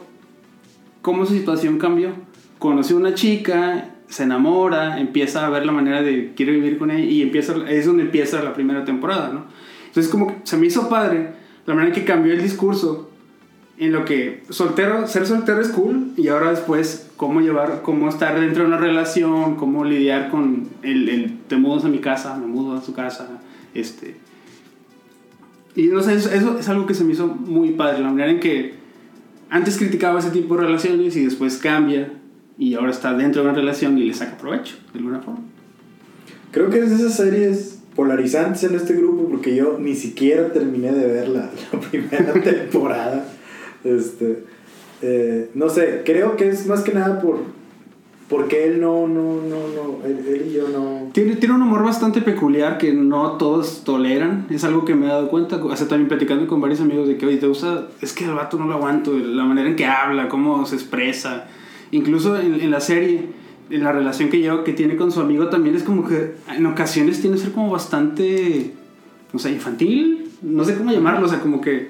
[1.02, 2.10] cómo su situación cambió.
[2.58, 6.92] Conoció a una chica, se enamora, empieza a ver la manera de quiere vivir con
[6.92, 9.46] ella y empieza, es donde empieza la primera temporada, ¿no?
[9.88, 11.30] Entonces como que se me hizo padre
[11.66, 13.10] la manera en que cambió el discurso
[13.78, 18.38] en lo que soltero, ser soltero es cool y ahora después cómo llevar, cómo estar
[18.38, 22.76] dentro de una relación, cómo lidiar con el, te mudas a mi casa, me mudo
[22.76, 23.42] a su casa,
[23.74, 24.18] este...
[25.74, 28.30] Y no sé, eso, eso es algo que se me hizo muy padre, la manera
[28.30, 28.74] en que
[29.50, 32.12] antes criticaba ese tipo de relaciones y después cambia
[32.58, 35.42] y ahora está dentro de una relación y le saca provecho, de alguna forma.
[36.52, 40.92] Creo que es de esas series polarizantes en este grupo porque yo ni siquiera terminé
[40.92, 43.26] de ver la, la primera temporada.
[43.84, 44.44] Este,
[45.02, 47.40] eh, no sé, creo que es más que nada por
[48.32, 51.10] porque él no, no, no, no, él, él y yo no.
[51.12, 54.48] Tiene, tiene un humor bastante peculiar que no todos toleran.
[54.50, 55.60] Es algo que me he dado cuenta.
[55.70, 57.90] Hace también platicando con varios amigos de que, oye, te gusta.
[58.00, 59.12] Es que el vato no lo aguanto.
[59.20, 61.50] La manera en que habla, cómo se expresa.
[61.92, 63.26] Incluso en, en la serie,
[63.70, 66.66] en la relación que lleva, que tiene con su amigo, también es como que en
[66.66, 68.74] ocasiones tiene que ser como bastante.
[69.34, 70.30] No sé, infantil.
[70.42, 71.26] No sé cómo llamarlo.
[71.26, 71.90] O sea, como que.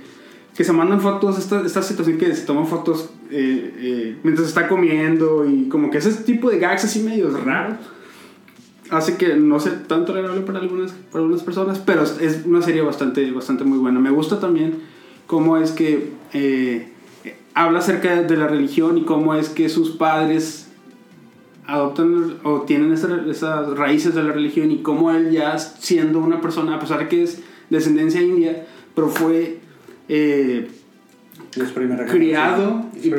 [0.56, 4.68] Que se mandan fotos, esta, esta situación que se toman fotos eh, eh, mientras está
[4.68, 7.78] comiendo y como que ese tipo de gags así medio raros
[8.92, 12.82] hace que no sea tan tolerable para algunas, para algunas personas, pero es una serie
[12.82, 14.00] bastante, bastante muy buena.
[14.00, 14.80] Me gusta también
[15.28, 16.91] cómo es que eh,
[17.54, 20.68] habla acerca de la religión y cómo es que sus padres
[21.68, 26.42] adoptan o tienen esa- esas raíces de la religión y cómo él ya siendo una
[26.42, 29.60] persona, a pesar de que es descendencia india, pero fue...
[30.10, 30.68] eh,
[32.12, 33.14] criado y en,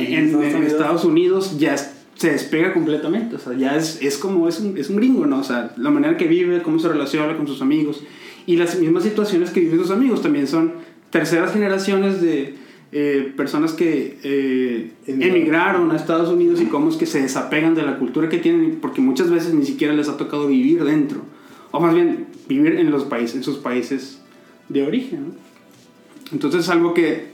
[0.00, 0.72] en, Estados en Unidos.
[0.72, 4.90] Estados Unidos ya se despega completamente, o sea, ya es, es como, es un, es
[4.90, 5.38] un gringo, ¿no?
[5.40, 8.02] O sea, la manera que vive, cómo se relaciona con sus amigos
[8.46, 10.72] y las mismas situaciones que viven sus amigos también son
[11.10, 12.56] terceras generaciones de
[12.92, 15.90] eh, personas que eh, Emigraron.
[15.90, 19.00] a Estados Unidos y cómo es que se desapegan de la cultura que tienen, porque
[19.00, 21.22] muchas veces ni siquiera les ha tocado vivir dentro,
[21.70, 24.20] o más bien vivir en los países, en sus países
[24.68, 25.34] de origen, ¿no?
[26.32, 27.32] Entonces es algo que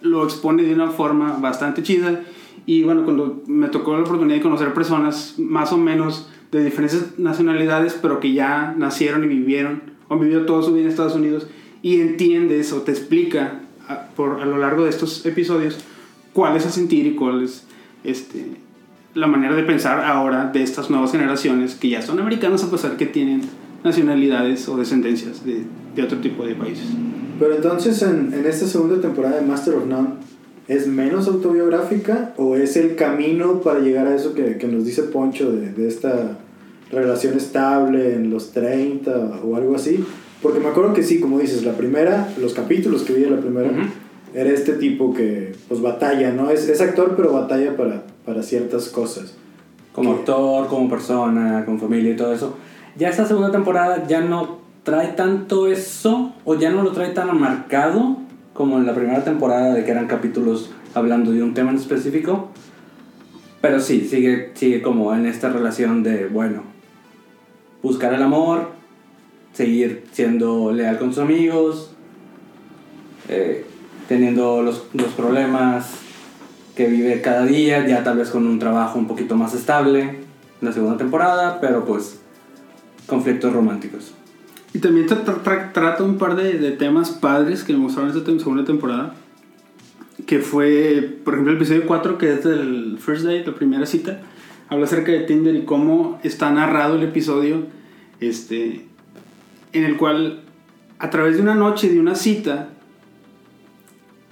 [0.00, 2.22] lo expone de una forma bastante chida.
[2.64, 7.18] Y bueno, cuando me tocó la oportunidad de conocer personas más o menos de diferentes
[7.18, 11.14] nacionalidades, pero que ya nacieron y vivieron, o han vivido toda su vida en Estados
[11.14, 11.48] Unidos,
[11.82, 15.78] y entiendes o te explica a, por, a lo largo de estos episodios
[16.32, 17.64] cuál es el sentir y cuál es
[18.04, 18.44] este,
[19.14, 22.96] la manera de pensar ahora de estas nuevas generaciones que ya son americanos a pesar
[22.96, 23.42] que tienen
[23.82, 25.62] nacionalidades o descendencias de,
[25.94, 26.86] de otro tipo de países.
[27.38, 30.08] Pero entonces en, en esta segunda temporada de Master of None,
[30.68, 35.04] ¿es menos autobiográfica o es el camino para llegar a eso que, que nos dice
[35.04, 36.38] Poncho de, de esta
[36.90, 40.04] relación estable en los 30 o algo así?
[40.42, 43.40] Porque me acuerdo que sí, como dices, la primera, los capítulos que vi de la
[43.40, 43.80] primera, Ujú.
[44.34, 46.50] era este tipo que pues batalla, ¿no?
[46.50, 49.34] Es, es actor pero batalla para, para ciertas cosas.
[49.92, 52.54] Como Que- actor, como persona, con familia y todo eso.
[52.96, 57.38] Ya esta segunda temporada ya no trae tanto eso, o ya no lo trae tan
[57.40, 58.18] marcado
[58.52, 62.50] como en la primera temporada de que eran capítulos hablando de un tema en específico.
[63.60, 66.62] Pero sí, sigue, sigue como en esta relación de, bueno,
[67.82, 68.70] buscar el amor,
[69.56, 71.92] seguir siendo leal con sus amigos,
[73.28, 73.64] eh,
[74.08, 75.90] teniendo los, los problemas
[76.76, 80.18] que vive cada día, ya tal vez con un trabajo un poquito más estable en
[80.60, 82.20] la segunda temporada, pero pues
[83.06, 84.12] conflictos románticos.
[84.74, 88.24] Y también tra- tra- tra- trata un par de, de temas padres que mostraron esta
[88.38, 89.14] segunda temporada.
[90.26, 94.20] Que fue, por ejemplo, el episodio 4, que es del First Date, la primera cita.
[94.68, 97.62] Habla acerca de Tinder y cómo está narrado el episodio.
[98.20, 98.86] Este,
[99.72, 100.42] en el cual,
[100.98, 102.70] a través de una noche, de una cita,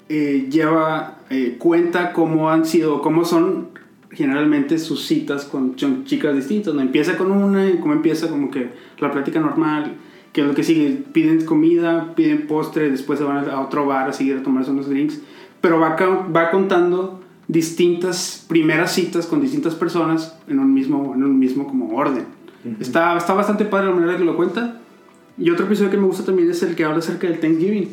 [0.08, 3.68] eh, lleva, eh, cuenta cómo han sido, cómo son
[4.10, 6.74] generalmente sus citas con chicas distintas.
[6.74, 6.80] ¿no?
[6.80, 9.94] Empieza con una, y cómo empieza como que la plática normal,
[10.32, 14.08] que es lo que sigue, piden comida, piden postre, después se van a otro bar
[14.08, 15.20] a seguir a tomarse unos drinks,
[15.60, 21.38] pero va, va contando distintas primeras citas con distintas personas en un mismo, en un
[21.38, 22.24] mismo como orden.
[22.80, 24.80] está, está bastante padre la manera que lo cuenta.
[25.36, 27.90] Y otro episodio que me gusta también es el que habla acerca del Thanksgiving,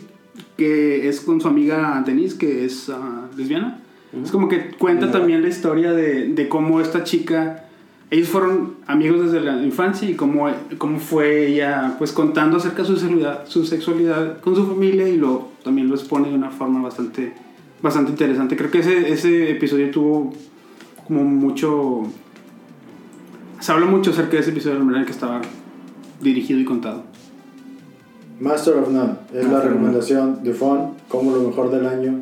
[0.57, 3.81] que es con su amiga Denise, que es ah, lesbiana.
[4.23, 5.13] Es como que cuenta Ujú.
[5.13, 7.65] también la historia de, de cómo esta chica,
[8.09, 12.89] ellos fueron amigos desde la infancia y cómo, cómo fue ella pues contando acerca de
[12.89, 16.81] su sexualidad, su sexualidad con su familia y lo, también lo expone de una forma
[16.81, 17.33] bastante,
[17.81, 18.57] bastante interesante.
[18.57, 20.33] Creo que ese, ese episodio tuvo
[21.07, 22.03] como mucho...
[23.61, 25.41] Se habla mucho acerca de ese episodio de la manera en que estaba
[26.19, 27.10] dirigido y contado.
[28.41, 32.21] Master of None es Master la recomendación de Fon como lo mejor del año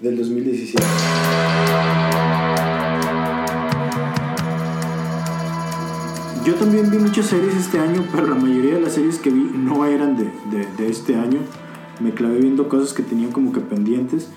[0.00, 0.84] del 2017.
[6.44, 9.46] Yo también vi muchas series este año, pero la mayoría de las series que vi
[9.54, 11.38] no eran de, de- de este año.
[12.00, 14.30] Me clavé viendo cosas que tenía como que pendientes.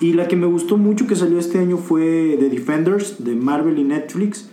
[0.00, 3.78] Y la que me gustó mucho que salió este año fue The Defenders de Marvel
[3.78, 4.48] y Netflix,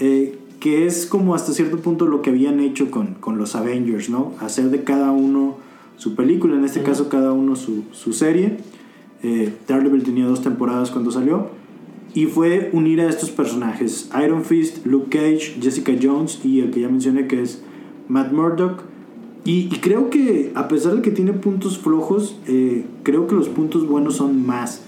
[0.00, 4.10] eh, que es como hasta cierto punto lo que habían hecho con, con los Avengers,
[4.10, 4.32] ¿no?
[4.40, 5.56] Hacer de cada uno
[6.00, 8.56] su película, en este caso cada uno su, su serie.
[9.22, 11.48] Eh, Daredevil tenía dos temporadas cuando salió.
[12.14, 16.80] Y fue unir a estos personajes: Iron Fist, Luke Cage, Jessica Jones y el que
[16.80, 17.62] ya mencioné que es
[18.08, 18.82] Matt Murdock.
[19.44, 23.50] Y, y creo que, a pesar de que tiene puntos flojos, eh, creo que los
[23.50, 24.80] puntos buenos son más.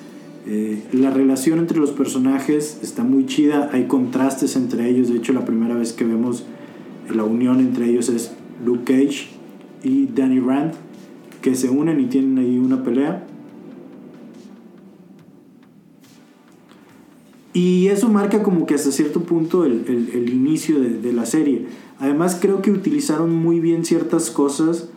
[0.46, 5.10] Eh, la relación entre los personajes está muy chida, hay contrastes entre ellos.
[5.10, 6.46] De hecho, la primera vez que vemos
[7.14, 8.32] la unión entre ellos es
[8.64, 9.28] Luke Cage
[9.84, 10.72] y Danny Rand,
[11.42, 13.26] que se unen y tienen ahí una pelea.
[17.52, 21.66] Y eso marca como que hasta cierto punto el, el- inicio de, de la serie.
[21.98, 24.88] Además creo que utilizaron muy bien ciertas cosas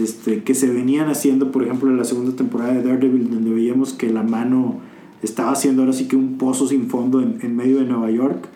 [0.00, 3.92] este, que se venían haciendo, por ejemplo, en la segunda temporada de Daredevil, donde veíamos
[3.92, 4.76] que la mano
[5.22, 8.46] estaba haciendo ahora sí que un pozo sin fondo en, en medio de Nueva York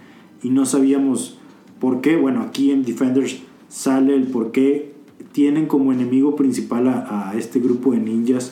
[0.43, 1.39] y no sabíamos
[1.81, 2.17] por qué.
[2.17, 3.39] Bueno, aquí en Defenders
[3.69, 4.95] sale el por qué
[5.39, 8.51] tienen como enemigo principal a, a este grupo de ninjas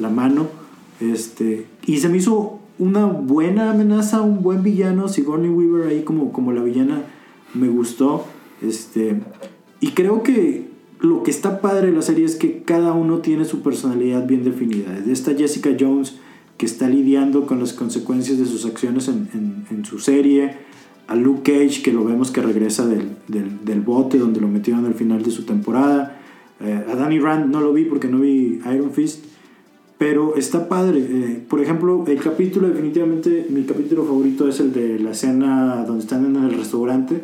[0.00, 0.48] la mano.
[1.00, 5.06] Este, y se me hizo una buena amenaza, un buen villano.
[5.06, 7.02] Sigourney Weaver ahí como, como la villana
[7.54, 8.24] me gustó.
[8.62, 9.20] Este,
[9.80, 10.66] y creo que
[10.98, 14.42] lo que está padre de la serie es que cada uno tiene su personalidad bien
[14.42, 14.90] definida.
[14.92, 16.16] Desde esta Jessica Jones
[16.56, 20.56] que está lidiando con las consecuencias de sus acciones en, en- en su serie.
[21.06, 24.84] A Luke Cage que lo vemos que regresa del, del- del bote donde lo metieron
[24.86, 26.18] al final de su temporada.
[26.60, 29.24] Eh, a Danny Rand no lo vi porque no vi Iron Fist.
[29.98, 30.98] Pero está padre.
[30.98, 36.02] Eh, por ejemplo, el capítulo, definitivamente, mi capítulo favorito es el de la escena donde
[36.02, 37.22] están en el restaurante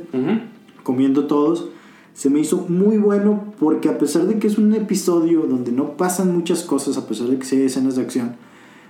[0.82, 1.68] comiendo todos.
[2.14, 5.96] Se me hizo muy bueno porque a pesar de que es un episodio donde no
[5.96, 8.36] pasan muchas cosas, a pesar de que hay escenas de acción,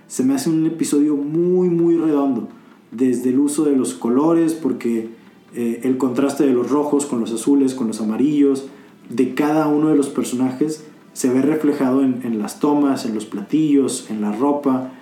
[0.08, 2.48] se me hace un episodio muy, muy redondo.
[2.90, 5.10] Desde el uso de los colores, porque
[5.54, 8.66] eh, el contraste de los rojos con los azules, con los amarillos,
[9.10, 13.26] de cada uno de los personajes, se ve reflejado en, en las tomas, en los
[13.26, 14.92] platillos, en la ropa,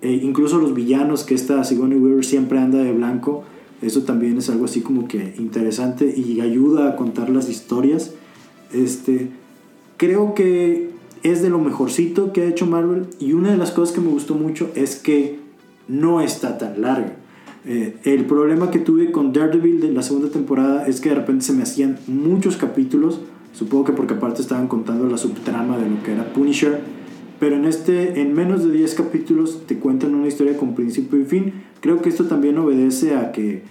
[0.00, 3.44] eh, incluso los villanos, que esta Sigourney Weaver siempre anda de blanco.
[3.82, 8.12] Eso también es algo así como que interesante y ayuda a contar las historias.
[8.72, 9.28] Este,
[9.96, 10.90] creo que
[11.22, 14.10] es de lo mejorcito que ha hecho Marvel y una de las cosas que me
[14.10, 15.38] gustó mucho es que
[15.88, 17.16] no está tan larga.
[17.64, 21.44] Eh, el problema que tuve con Daredevil de la segunda temporada es que de repente
[21.44, 23.20] se me hacían muchos capítulos,
[23.58, 26.80] supongo que porque aparte estaban contando la subtrama de lo que era Punisher,
[27.40, 31.24] pero en este en menos de 10 capítulos te cuentan una historia con principio y
[31.24, 31.52] fin.
[31.80, 33.62] Creo que esto también obedece a que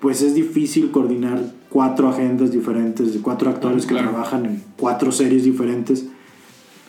[0.00, 4.10] pues es difícil coordinar cuatro agendas diferentes de cuatro actores que Claro.
[4.10, 6.06] trabajan en cuatro series diferentes.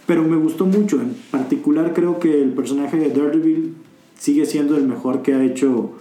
[0.07, 3.73] Pero me gustó mucho, en particular creo que el personaje de Daredevil
[4.17, 5.91] sigue siendo el mejor que ha hecho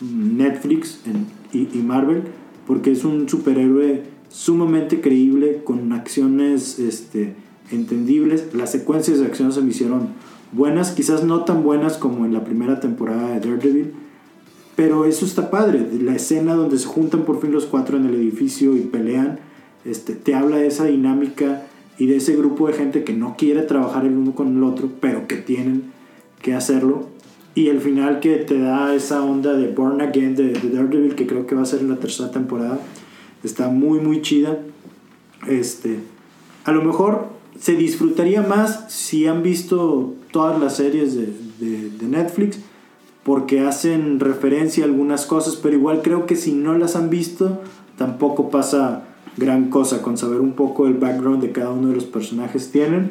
[0.00, 2.22] Netflix en- y, y Marvel,
[2.66, 7.34] porque es un superhéroe sumamente creíble, con acciones este,
[7.70, 8.54] entendibles.
[8.54, 10.08] Las secuencias de acción se me hicieron
[10.52, 13.92] buenas, quizás no tan buenas como en la primera temporada de Daredevil,
[14.76, 15.86] pero eso está padre.
[16.00, 19.40] La escena donde se juntan por fin los cuatro en el edificio y pelean,
[19.84, 21.64] este, te habla de esa dinámica
[21.98, 24.88] y de ese grupo de gente que no quiere trabajar el uno con el otro,
[25.00, 25.84] pero que tienen
[26.42, 27.08] que hacerlo.
[27.54, 31.26] Y el final que te da esa onda de Born Again de, de Daredevil, que
[31.26, 32.78] creo que va a ser la tercera temporada,
[33.44, 34.58] está muy, muy chida.
[35.46, 35.98] Este,
[36.64, 37.28] a lo mejor
[37.58, 41.26] se disfrutaría más si han visto todas las series de,
[41.58, 42.58] de- Netflix,
[43.24, 47.60] porque hacen referencia a algunas cosas, pero igual creo que si no las han visto,
[47.96, 49.04] tampoco pasa
[49.36, 53.10] gran cosa con saber un poco el background de cada uno de los personajes tienen.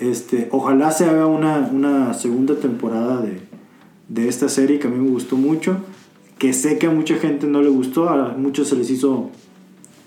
[0.00, 3.40] Este, ojalá se haga una, una segunda temporada de,
[4.08, 5.78] de esta serie que a mí me gustó mucho,
[6.38, 9.30] que sé que a mucha gente no le gustó, a muchos se les hizo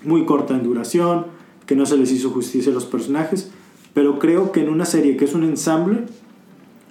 [0.04, 1.26] muy corta en duración,
[1.66, 3.52] que no se les hizo justicia a los personajes,
[3.94, 6.06] pero creo que en una serie que es un ensamble,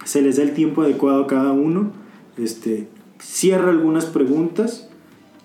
[0.04, 1.90] se les da el tiempo adecuado a cada uno,
[2.36, 2.88] este,
[3.18, 4.88] cierra algunas preguntas,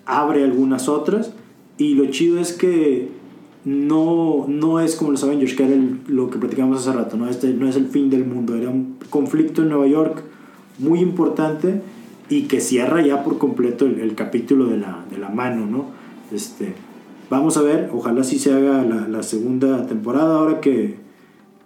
[0.06, 1.32] abre algunas otras,
[1.78, 3.08] y lo chido es que
[3.64, 5.76] no, no es como los Avengers, que era
[6.08, 7.28] lo que platicamos hace rato, ¿no?
[7.28, 10.22] Este no es el fin del mundo, era un conflicto en Nueva York
[10.78, 11.80] muy importante
[12.28, 15.86] y que cierra ya por completo el, el capítulo de la, de la mano, ¿no?
[16.32, 16.74] Este,
[17.32, 20.96] vamos a ver, ojalá sí se haga la, la segunda temporada, ahora que,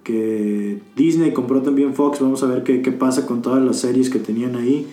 [0.04, 4.08] que Disney compró también Fox, vamos a ver qué, qué pasa con todas las series
[4.08, 4.86] que tenían ahí,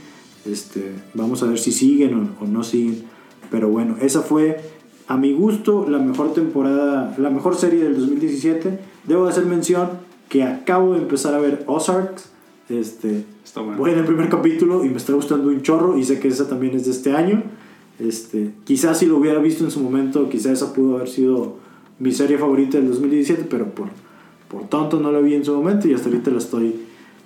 [0.45, 3.03] este, vamos a ver si siguen o, o no siguen,
[3.51, 4.61] pero bueno, esa fue
[5.07, 9.89] a mi gusto la mejor temporada, la mejor serie del 2017, debo hacer mención
[10.27, 12.31] que acabo de empezar a ver Ozarks,
[12.69, 13.77] este, Está bueno.
[13.77, 16.47] Voy en el primer capítulo y me está gustando un chorro y sé que esa
[16.47, 17.43] también es de este año.
[17.99, 21.57] Este, quizás si lo hubiera visto en su momento, quizás esa pudo haber sido
[21.99, 23.89] mi serie favorita del 2017, pero por,
[24.49, 26.75] por tonto no la vi en su momento y hasta ahorita la estoy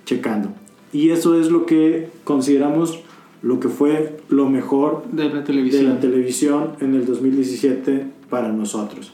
[0.04, 0.50] checando.
[0.92, 3.00] Y eso es lo que consideramos
[3.42, 5.84] lo que fue lo mejor De la de televisión.
[5.86, 9.12] la televisión en el 2017 para nosotros.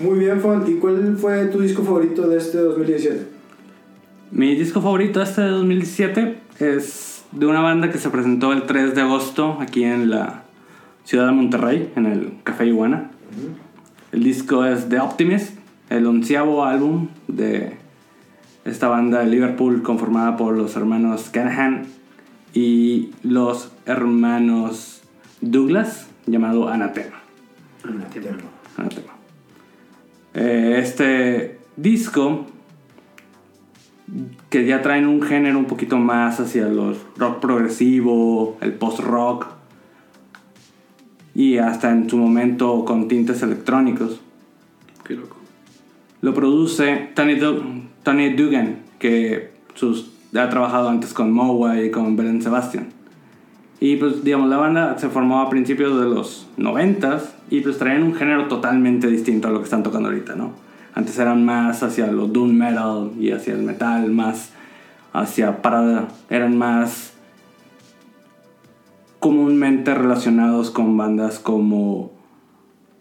[0.00, 0.68] Muy bien, Font.
[0.68, 3.26] ¿Y cuál fue tu disco favorito de este 2017?
[4.30, 8.94] Mi disco favorito este de 2017 es de una banda que se presentó el 3
[8.94, 10.44] de agosto aquí en la
[11.04, 13.10] ciudad de Monterrey, en el Café Iguana.
[14.12, 15.58] El disco es The Optimist,
[15.90, 17.76] el onceavo álbum de
[18.64, 21.86] esta banda de Liverpool conformada por los hermanos Canahan
[22.54, 25.02] y los hermanos
[25.40, 27.16] Douglas, llamado Anatema.
[28.76, 29.17] Anatema.
[30.34, 32.46] Eh, este disco
[34.50, 39.46] que ya traen un género un poquito más hacia los rock progresivo, el post rock
[41.34, 44.20] y hasta en su momento con tintes electrónicos.
[45.04, 45.36] Qué loco.
[46.20, 52.16] Lo produce Tony, Du- Tony Dugan, que sus, ha trabajado antes con Mowa y con
[52.16, 52.88] Belen Sebastian.
[53.80, 57.20] Y pues, digamos, la banda se formó a principios de los 90
[57.50, 60.52] y pues traían un género totalmente distinto a lo que están tocando ahorita, ¿no?
[60.94, 64.52] Antes eran más hacia lo doom metal y hacia el metal, más
[65.12, 67.14] hacia para eran más
[69.20, 72.12] comúnmente relacionados con bandas como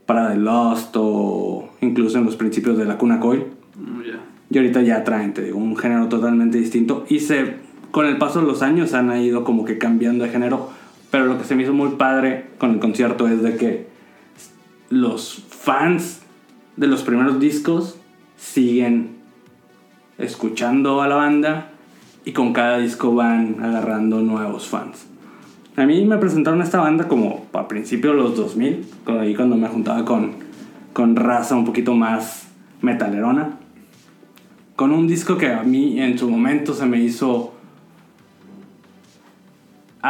[0.06, 3.46] Para the Lost o incluso en los principios de la Cuna Coil.
[3.76, 4.20] Mm, ya.
[4.50, 7.06] Y ahorita ya traen, te digo, un género totalmente distinto.
[7.10, 7.56] Y se,
[7.92, 10.70] con el paso de los años han ido como que cambiando de género.
[11.12, 13.88] Pero lo que se me hizo muy padre con el concierto es de que
[14.90, 16.22] los fans
[16.76, 17.98] de los primeros discos
[18.38, 19.16] siguen
[20.18, 21.70] escuchando a la banda
[22.26, 25.08] y con cada disco van agarrando nuevos fans.
[25.76, 29.56] A mí me presentaron esta banda como a principios de los 2000, con- ahí cuando
[29.56, 30.32] me juntaba con,
[30.94, 32.48] con raza un poquito más
[32.82, 33.58] metalerona
[34.76, 37.56] con un disco que a mí en su momento se me hizo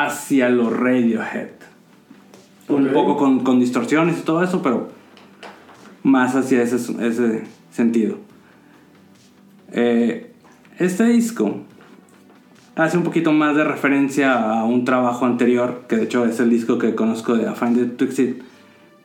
[0.06, 1.50] hacia los Radiohead.
[2.70, 4.90] Un poco con, con distorsiones y todo eso, pero
[6.04, 8.18] más hacia ese, ese sentido.
[9.72, 10.34] Eh,
[10.78, 11.62] este disco
[12.76, 16.50] hace un poquito más de referencia a un trabajo anterior, que de hecho es el
[16.50, 18.42] disco que conozco de A Find It Twixit,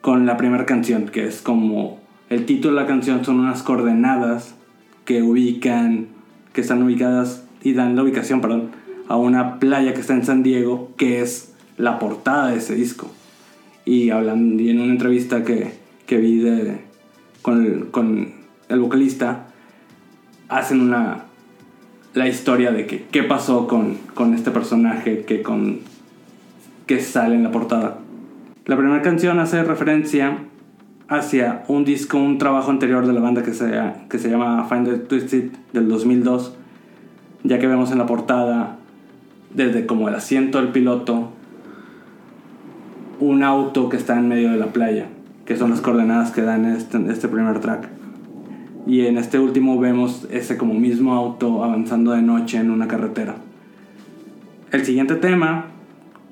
[0.01, 4.55] con la primera canción, que es como el título de la canción son unas coordenadas
[5.05, 6.07] que ubican,
[6.51, 8.71] que están ubicadas y dan la ubicación, perdón,
[9.13, 13.11] a una playa que está en San Diego, que es la portada de ese disco.
[13.85, 15.71] Y hablando y en una entrevista que,
[16.07, 16.79] que vi de,
[17.43, 18.33] con, el, con
[18.69, 19.49] el vocalista,
[20.49, 21.25] hacen una
[22.15, 25.81] la historia de que qué pasó con, con este personaje que con
[26.87, 27.99] que sale en la portada.
[28.65, 30.39] La primera canción hace referencia
[31.07, 34.87] hacia un disco, un trabajo anterior de la banda que se, que se llama Find
[34.87, 36.55] the Twisted del 2002,
[37.43, 38.79] ya que vemos en la portada
[39.55, 41.29] desde como el asiento del piloto
[43.19, 45.07] un auto que está en medio de la playa,
[45.45, 47.87] que son las coordenadas que dan este, este primer track.
[48.85, 53.35] Y en este último vemos ese como mismo auto avanzando de noche en una carretera.
[54.71, 55.67] El siguiente tema,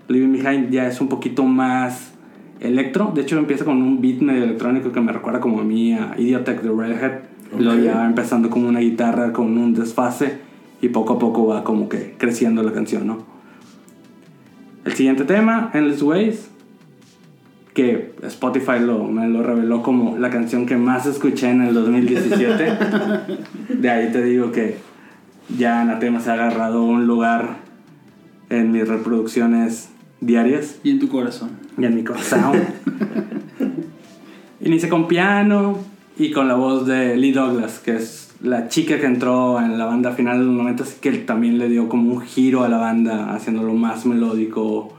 [0.09, 2.11] Living Behind, ya es un poquito más
[2.59, 3.11] electro.
[3.15, 6.15] De hecho, empieza con un beat medio electrónico que me recuerda como a mí a
[6.17, 7.19] Idiotech de Redhead.
[7.57, 7.85] Luego Ok.
[7.85, 10.39] ya empezando como una guitarra con un desfase
[10.81, 13.25] y poco a poco va como que creciendo la canción, ¿no?
[14.83, 16.49] El siguiente tema, Endless Ways,
[17.73, 22.77] que Spotify lo, me lo reveló como la canción que más escuché en el 2017.
[23.69, 24.77] De ahí te digo que
[25.57, 27.57] ya Anatema se ha agarrado un lugar
[28.49, 31.51] en mis reproducciones diarias Y en tu corazón.
[31.77, 32.53] y en mi corazón.
[34.61, 35.77] Inicia con piano
[36.17, 39.85] y con la voz de Lee Douglas, que es la chica que entró en la
[39.85, 42.69] banda a finales de los 90 y que también le dio como un giro a
[42.69, 44.93] la banda, haciéndolo más melódico.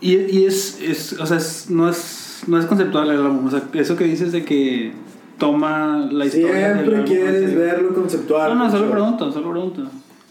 [0.00, 3.46] Y, y es, es, o sea, es- no, es, no es conceptual el álbum.
[3.46, 4.92] O sea, eso que dices de que
[5.38, 6.68] toma la historia.
[6.68, 7.54] del Siempre álbum, quieres así.
[7.56, 8.56] verlo conceptual.
[8.56, 9.82] No, no, solo pregunto, solo pregunto.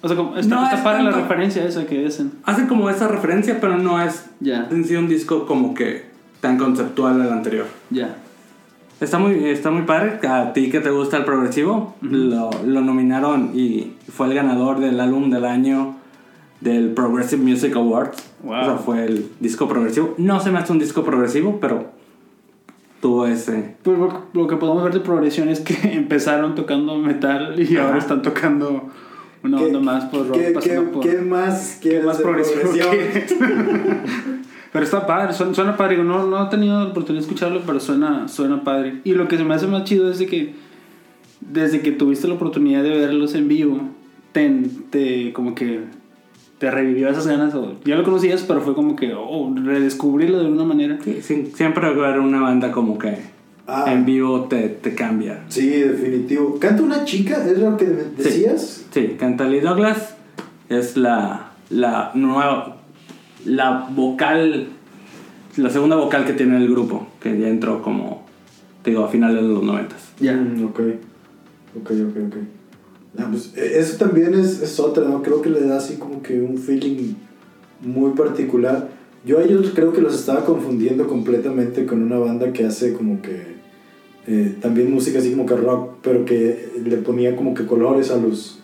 [0.01, 2.31] O sea, como, está, No está es para la tanto- referencia esa que dicen.
[2.45, 4.67] Hace como esa referencia, pero no es Ya.
[4.69, 6.05] en sí un disco como que
[6.41, 7.65] tan conceptual al anterior.
[7.89, 8.17] Ya.
[9.03, 10.19] Está muy, está muy padre.
[10.27, 14.99] A ti que te gusta el progresivo, lo, lo nominaron y fue el ganador del
[14.99, 15.95] álbum del año
[16.61, 18.17] del Progressive Music Awards.
[18.43, 18.53] Wow.
[18.61, 20.13] O sea, fue el disco progresivo.
[20.17, 21.87] No se me hace un disco progresivo, pero
[23.01, 23.75] tuvo ese.
[23.83, 27.89] Pues lo, lo que podemos ver de progresión es que empezaron tocando metal y ahora
[27.91, 27.97] Ajá.
[27.99, 28.89] están tocando
[29.43, 30.37] una ¿Qué- onda más por rock.
[30.37, 33.37] ¿Qué, pasando qué- por- qué más quieres más progresivo progresión?
[34.73, 36.03] Pero está padre, suena, suena padre.
[36.03, 39.01] No, no he tenido la oportunidad de escucharlo, pero suena, suena padre.
[39.03, 40.55] Y lo que se me hace más chido es de que
[41.39, 43.79] desde que tuviste la oportunidad de verlos en vivo,
[44.31, 44.49] te,
[44.89, 45.81] te como que
[46.57, 47.53] te revivió esas ganas.
[47.53, 50.97] O, ya lo conocías, pero fue como que oh, redescubrirlo de alguna manera.
[51.03, 53.31] Sí, sí, siempre ver una banda como que
[53.65, 53.85] Ah.
[53.93, 55.45] en vivo te, te cambia.
[55.47, 56.57] Sí, definitivo.
[56.59, 57.45] ¿Canta una chica?
[57.45, 58.85] ¿Es lo que decías?
[58.91, 60.15] Sí, canta Lee Douglas.
[60.67, 62.77] Es la, la nueva.
[63.45, 64.67] La vocal.
[65.57, 67.07] La segunda vocal que tiene el grupo.
[67.21, 68.25] Que ya entró como.
[68.83, 70.11] te Digo, a finales de los noventas.
[70.19, 70.33] Ya.
[70.33, 70.79] Mm, ok.
[71.81, 72.35] Ok, ok, ok.
[73.17, 75.21] Ah, pues, eh, eso también es, es otra, ¿no?
[75.21, 77.13] Creo que le da así como que un feeling
[77.81, 78.89] muy particular.
[79.25, 83.21] Yo a ellos creo que los estaba confundiendo completamente con una banda que hace como
[83.21, 83.53] que
[84.27, 88.17] eh, también música así como que rock, pero que le ponía como que colores a
[88.17, 88.59] los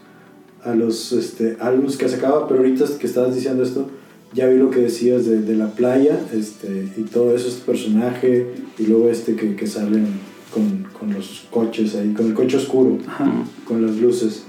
[0.64, 3.88] a los este, álbumes que sacaba, pero ahorita que estabas diciendo esto,
[4.34, 8.48] ya vi lo que decías de, de la playa este, y todo eso, este personaje,
[8.78, 10.08] y luego este que, que salen
[10.54, 13.32] con, con los coches ahí, con el coche oscuro, Ajá.
[13.66, 14.46] con las luces.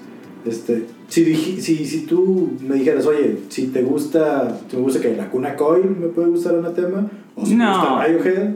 [0.47, 5.29] Este, si, si, si tú me dijeras, oye, si te gusta, te gusta que la
[5.31, 7.71] cuna coil me puede gustar Anatema, o si te No.
[7.79, 8.51] gusta Radiohead,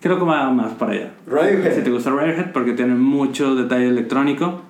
[0.00, 1.12] Creo que va más para allá.
[1.26, 1.74] Radiohead.
[1.76, 4.62] Si te gusta Radiohead porque tiene mucho detalle electrónico.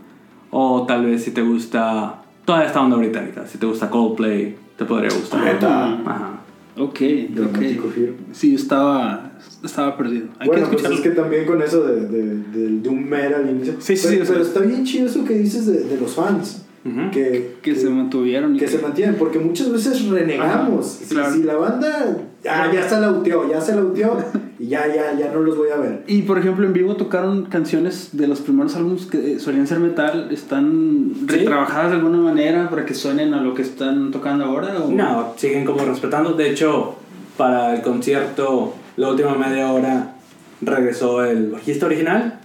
[0.51, 3.47] O tal vez si te gusta toda esta onda británica.
[3.47, 5.45] Si te gusta Coldplay, te podría gustar.
[5.45, 5.93] Neta.
[6.07, 6.41] Ajá.
[6.79, 7.01] Ok,
[7.35, 7.93] Dramático ok.
[7.93, 8.17] firme.
[8.33, 10.29] Sí, estaba, estaba perdido.
[10.39, 10.97] Hay bueno, que pues escucharlo.
[10.97, 13.75] es que también con eso de, de, del Doom Metal al inicio.
[13.79, 16.65] Sí, sí, pero, sí, pero está bien chido eso que dices de, de los fans.
[17.13, 18.57] Que, Que se mantuvieron.
[18.57, 21.01] y que se mantienen, porque muchas veces renegamos.
[21.15, 22.17] Ajá, si la banda
[22.49, 24.17] ah, ya se lauteó, ya se lauteó,
[24.59, 26.05] y ya, ya, ya no los voy a ver.
[26.07, 29.79] Y por ejemplo, en vivo tocaron canciones de los primeros álbumes que eh, solían ser
[29.81, 31.37] metal, ¿están Sí.
[31.39, 34.79] retrabajadas de alguna manera para que suenen a lo que están tocando ahora?
[34.83, 34.91] O?
[34.91, 36.33] No, siguen como respetando.
[36.35, 36.97] De hecho,
[37.37, 40.15] para el concierto, la última media hora,
[40.63, 42.39] regresó el bajista original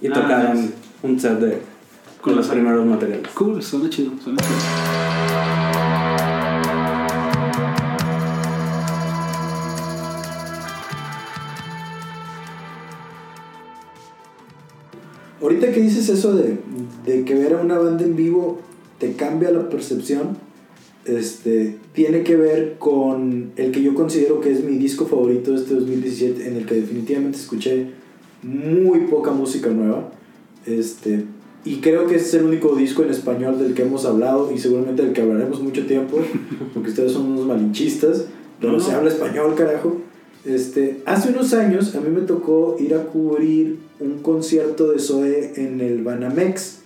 [0.00, 0.70] y Ah, tocaron
[1.02, 1.62] un set de
[2.20, 3.28] con los primeros materiales.
[3.34, 5.65] Cool, suena chido, suena chido.
[15.46, 16.58] Ahorita que dices eso de,
[17.06, 18.58] de que ver a una banda en vivo
[18.98, 20.36] te cambia la percepción,
[21.04, 25.58] este, tiene que ver con el que yo considero que es mi disco favorito de
[25.58, 27.90] este 2017, en el que definitivamente escuché
[28.42, 30.10] muy poca música nueva.
[30.66, 31.26] Este,
[31.64, 35.04] y creo que es el único disco en español del que hemos hablado y seguramente
[35.04, 36.18] del que hablaremos mucho tiempo,
[36.74, 38.26] porque ustedes son unos malinchistas,
[38.60, 39.96] pero No, se habla español, carajo.
[40.46, 45.54] Este, hace unos años a mí me tocó ir a cubrir un concierto de Zoe
[45.56, 46.82] en el Banamex,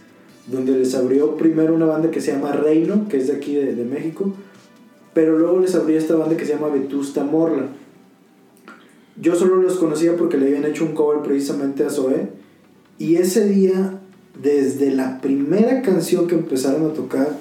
[0.47, 3.85] donde les abrió primero una banda que se llama Reino, que es de aquí de,
[3.85, 4.33] México,
[5.13, 7.67] pero luego les abrió esta banda que se llama Vetusta Morla.
[9.21, 12.29] Yo solo los conocía porque le habían hecho un cover precisamente a Zoe,
[12.99, 14.01] y ese día,
[14.43, 17.37] desde la primera canción que empezaron a tocar,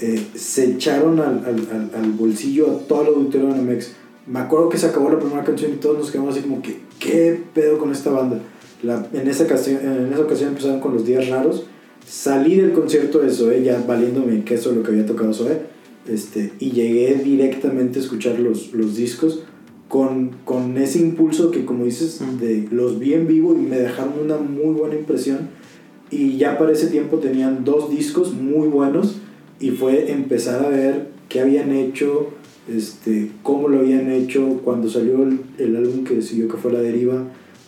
[0.00, 3.92] eh, se echaron al, al, al, al bolsillo a todo el auditorio de Banamex.
[4.26, 6.78] Me acuerdo que se acabó la primera canción y todos nos quedamos así como que,
[6.98, 8.40] ¿qué pedo con esta banda?
[8.82, 11.66] La, en, esa ocasión, en esa ocasión empezaron con los días raros.
[12.06, 15.58] Salí del concierto de Zoe ya valiéndome queso lo que había tocado Zoe.
[16.08, 19.42] Este, y llegué directamente a escuchar los, los discos
[19.88, 24.14] con, con ese impulso que como dices, de, los vi en vivo y me dejaron
[24.24, 25.50] una muy buena impresión.
[26.10, 29.16] Y ya para ese tiempo tenían dos discos muy buenos
[29.60, 32.30] y fue empezar a ver qué habían hecho,
[32.68, 35.22] este, cómo lo habían hecho cuando salió
[35.58, 37.22] el, álbum que siguió que fue La Deriva,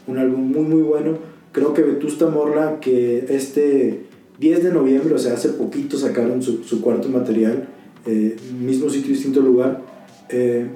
[0.06, 1.18] un álbum muy muy bueno.
[1.52, 4.04] Creo que Vetusta Morla, que este
[4.38, 7.68] 10 de noviembre, o sea, hace poquito sacaron su, su cuarto material,
[8.06, 9.82] eh, mismo sitio, distinto lugar.
[10.28, 10.66] Eh,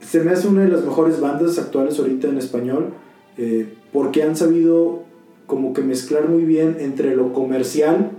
[0.00, 2.90] se me hace una de las mejores bandas actuales ahorita en español,
[3.38, 5.02] eh, porque han sabido
[5.46, 8.10] como que mezclar muy bien entre lo comercial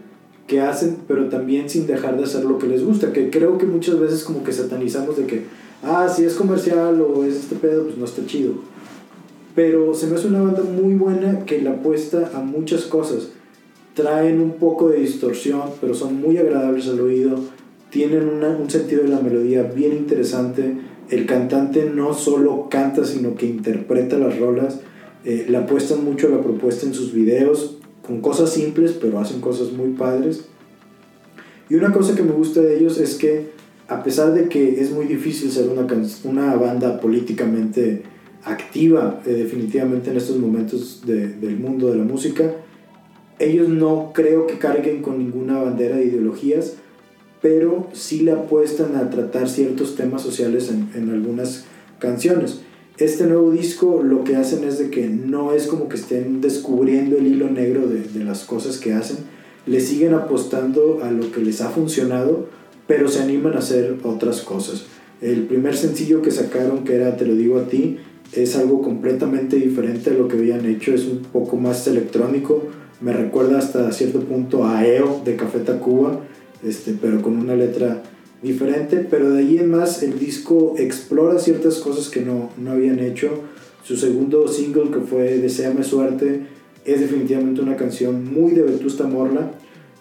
[0.47, 3.65] que hacen, pero también sin dejar de hacer lo que les gusta, que creo que
[3.65, 5.43] muchas veces como que satanizamos de que,
[5.83, 8.53] ah, si es comercial o es este pedo, pues no está chido.
[9.55, 13.29] Pero se me hace una banda muy buena que la apuesta a muchas cosas.
[13.93, 17.35] Traen un poco de distorsión, pero son muy agradables al oído.
[17.89, 20.77] Tienen una- un sentido de la melodía bien interesante.
[21.09, 24.79] El cantante no solo canta, sino que interpreta las rolas.
[25.25, 27.77] Eh, le apuestan mucho a la propuesta en sus videos,
[28.11, 30.45] con cosas simples, pero hacen cosas muy padres.
[31.69, 33.51] Y una cosa que me gusta de ellos es que,
[33.87, 35.87] a pesar de que es muy difícil ser una,
[36.25, 38.03] una banda políticamente
[38.43, 42.51] activa, eh, definitivamente en estos momentos de- del mundo de la música,
[43.39, 46.73] ellos no creo que carguen con ninguna bandera de ideologías,
[47.41, 51.63] pero sí le apuestan a tratar ciertos temas sociales en, en algunas
[51.99, 52.61] canciones.
[53.01, 57.17] Este nuevo disco lo que hacen es de que no es como que estén descubriendo
[57.17, 59.17] el hilo negro de, de las cosas que hacen,
[59.65, 62.45] le siguen apostando a lo que les ha funcionado,
[62.85, 64.85] pero se animan a hacer otras cosas.
[65.19, 67.97] El primer sencillo que sacaron, que era Te lo digo a ti,
[68.33, 72.67] es algo completamente diferente a lo que habían hecho, es un poco más electrónico,
[73.01, 76.19] me recuerda hasta cierto punto a EO de Café Tacuba,
[76.63, 78.03] este, pero con una letra
[78.41, 82.99] diferente, pero de ahí en más el disco explora ciertas cosas que no, no habían
[82.99, 83.29] hecho.
[83.83, 86.41] Su segundo single que fue Deseame Suerte
[86.85, 89.51] es definitivamente una canción muy de Vetusta Morla,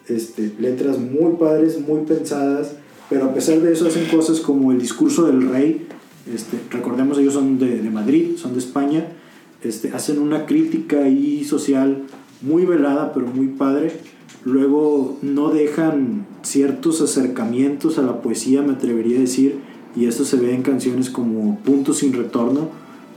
[0.09, 2.73] este, letras muy padres, muy pensadas,
[3.09, 5.87] pero a pesar de eso hacen cosas como el discurso del rey,
[6.33, 9.07] este, recordemos ellos son de, de Madrid, son de España,
[9.63, 12.05] este, hacen una crítica ahí social
[12.43, 13.93] muy velada, pero muy padre.
[14.45, 19.59] Luego no dejan ciertos acercamientos a la poesía, me atrevería a decir,
[19.97, 22.69] y esto se ve en canciones como Punto sin retorno,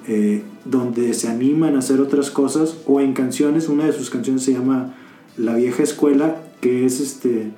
[0.08, 4.44] eh, donde se animan a hacer otras cosas, o en canciones, una de sus canciones
[4.44, 4.96] se llama
[5.38, 7.52] La vieja escuela, que es este,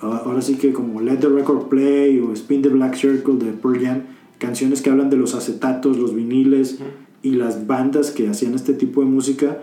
[0.00, 3.80] ahora sí que como Let the Record Play o Spin the Black Circle de Pearl
[3.80, 4.02] Jam,
[4.38, 6.78] canciones que hablan de los acetatos, los viniles
[7.22, 9.58] y las bandas que hacían este tipo de música,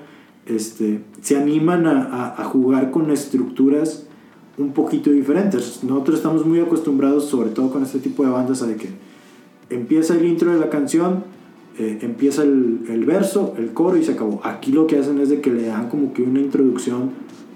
[0.45, 4.04] este, se animan a, a, a jugar con estructuras
[4.57, 5.83] un poquito diferentes.
[5.83, 8.89] Nosotros estamos muy acostumbrados, sobre todo con este tipo de bandas, a que
[9.69, 11.23] empieza el intro de la canción,
[11.77, 14.41] eh, empieza el, el, verso, el coro y se acabó.
[14.43, 17.11] Aquí lo que hacen es de que le dan como que una introducción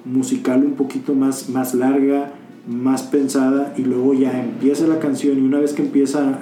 [0.06, 2.34] musical un poquito más, más larga,
[2.68, 6.40] más pensada y luego ya empieza la canción y una vez que empieza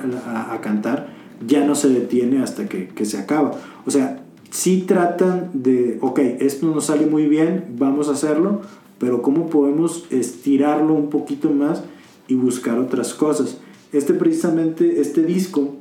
[0.52, 1.08] a, cantar
[1.46, 3.52] ya no se detiene hasta que, que se acaba.
[3.86, 8.62] O sea, sí tratan de, ok, esto nos sale muy bien, vamos a hacerlo,
[9.00, 11.84] pero ¿cómo podemos estirarlo un poquito más
[12.28, 13.58] y buscar otras cosas?
[13.94, 15.76] Este precisamente, este disco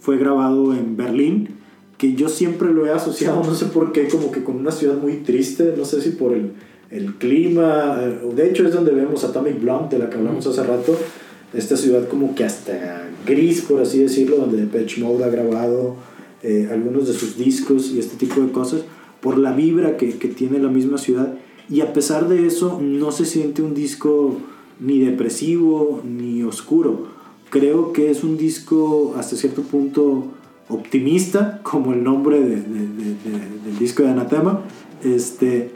[0.00, 1.50] fue grabado en Berlín,
[1.98, 4.96] que yo siempre lo he asociado, no sé por qué, como que con una ciudad
[4.96, 6.52] muy triste, no sé si por el,
[6.90, 10.96] el clima, de hecho es donde vemos Atomic Blonde, de la que hablamos hace rato,
[11.54, 15.96] esta ciudad como que hasta gris, por así decirlo, donde Depeche Mode ha grabado
[16.42, 18.82] eh, algunos de sus discos y este tipo de cosas,
[19.20, 21.34] por la vibra que, que tiene la misma ciudad.
[21.70, 24.36] Y a pesar de eso, no se siente un disco
[24.80, 27.06] ni depresivo ni oscuro.
[27.50, 30.24] Creo que es un disco hasta cierto punto
[30.68, 34.62] optimista, como el nombre de- de- de- de- del disco de Anatema.
[35.04, 35.70] Este,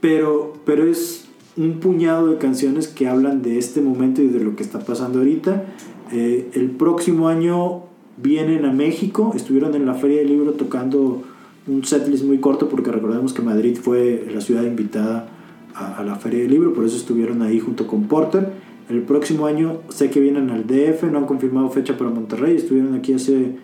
[0.00, 1.24] pero, pero es
[1.56, 5.18] un puñado de canciones que hablan de este momento y de lo que está pasando
[5.18, 5.64] ahorita.
[6.12, 7.82] Eh, el próximo año
[8.16, 11.22] vienen a México, estuvieron en la Feria del Libro tocando
[11.68, 15.28] un setlist muy corto porque recordemos que Madrid fue la ciudad invitada
[15.74, 18.50] a, la Feria del Libro, por eso estuvieron ahí junto con Porter.
[18.88, 22.94] El próximo año sé que vienen al DF, no han confirmado fecha para Monterrey, estuvieron
[22.94, 23.56] aquí hace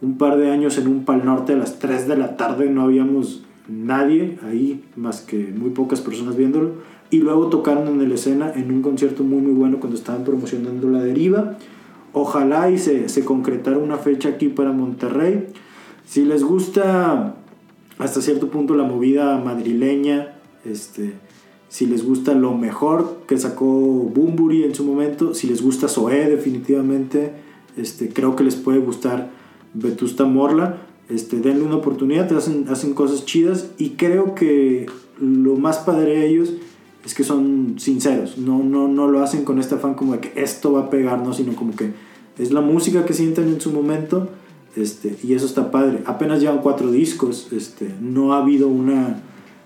[0.00, 2.82] un par de años en un Pal Norte a las 3 de la tarde, no
[2.82, 6.70] habíamos nadie ahí más que muy pocas personas viéndolo.
[7.10, 10.88] Y luego tocaron en el escena en un concierto muy muy bueno cuando estaban promocionando
[10.88, 11.58] La Deriva.
[12.12, 15.48] Ojalá y se, se concretara una fecha aquí para Monterrey.
[16.06, 17.36] Si les gusta
[18.00, 20.34] hasta cierto punto la movida madrileña,
[20.64, 21.14] este,
[21.68, 26.28] si les gusta lo mejor que sacó Bumburi en su momento, si les gusta Zoé
[26.28, 27.32] definitivamente,
[27.76, 29.30] este, creo que les puede gustar
[29.74, 30.82] Vetusta Morla.
[31.08, 34.86] Este, denle una oportunidad, hacen, hacen cosas chidas y creo que
[35.20, 36.52] lo más padre de ellos
[37.04, 40.40] es que son sinceros, no, no, no lo hacen con este afán como de que
[40.40, 41.32] esto va a pegar, ¿no?
[41.32, 41.92] sino como que
[42.38, 44.28] es la música que sienten en su momento
[44.76, 46.02] este, y eso está padre.
[46.06, 49.20] Apenas llevan cuatro discos, este, no ha habido una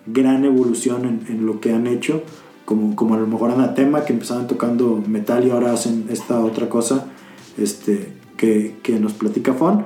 [0.07, 2.23] gran evolución en, lo que han hecho,
[2.65, 6.69] como, como a lo mejor Anatema, que empezaban tocando metal y ahora hacen esta otra
[6.69, 7.07] cosa
[7.59, 9.85] este, que, nos platica Fon.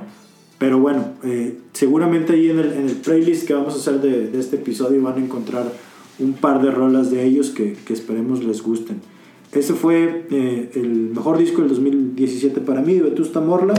[0.57, 4.27] Pero bueno, eh, seguramente ahí en el, en el playlist que vamos a hacer de,
[4.27, 5.71] de este episodio van a encontrar
[6.19, 9.01] un par de rolas de ellos que, esperemos les gusten.
[9.51, 13.73] Ese fue eh, el mejor disco del 2017 para mí, Vetusta Morla.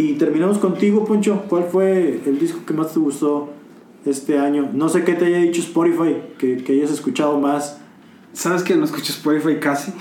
[0.00, 1.44] Y terminamos contigo, Poncho.
[1.46, 3.50] ¿Cuál fue el disco que más te gustó
[4.06, 4.70] este año?
[4.72, 7.78] No sé qué te haya dicho Spotify, que, que hayas escuchado más.
[8.32, 9.92] ¿Sabes que no escucho Spotify casi?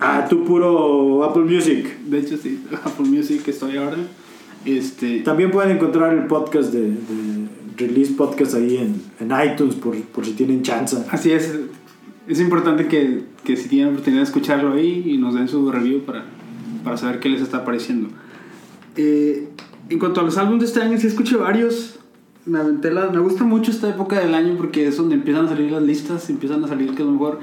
[0.00, 1.86] Ah, tú puro Apple Music.
[2.06, 3.98] De hecho, sí, Apple Music estoy ahora.
[4.64, 6.96] Este, También pueden encontrar el podcast de, de
[7.76, 10.96] Release Podcast ahí en, en iTunes por, por si tienen chance.
[11.10, 11.54] así es.
[12.26, 16.00] Es importante que, que si tienen oportunidad de escucharlo ahí y nos den su review
[16.00, 16.24] para,
[16.82, 18.08] para saber qué les está pareciendo.
[18.96, 19.48] Eh,
[19.90, 21.98] en cuanto a los álbumes de este año, sí escuché varios.
[22.46, 25.48] Me aventé la- me gusta mucho esta época del año porque es donde empiezan a
[25.48, 27.40] salir las listas, empiezan a salir que lo mejor...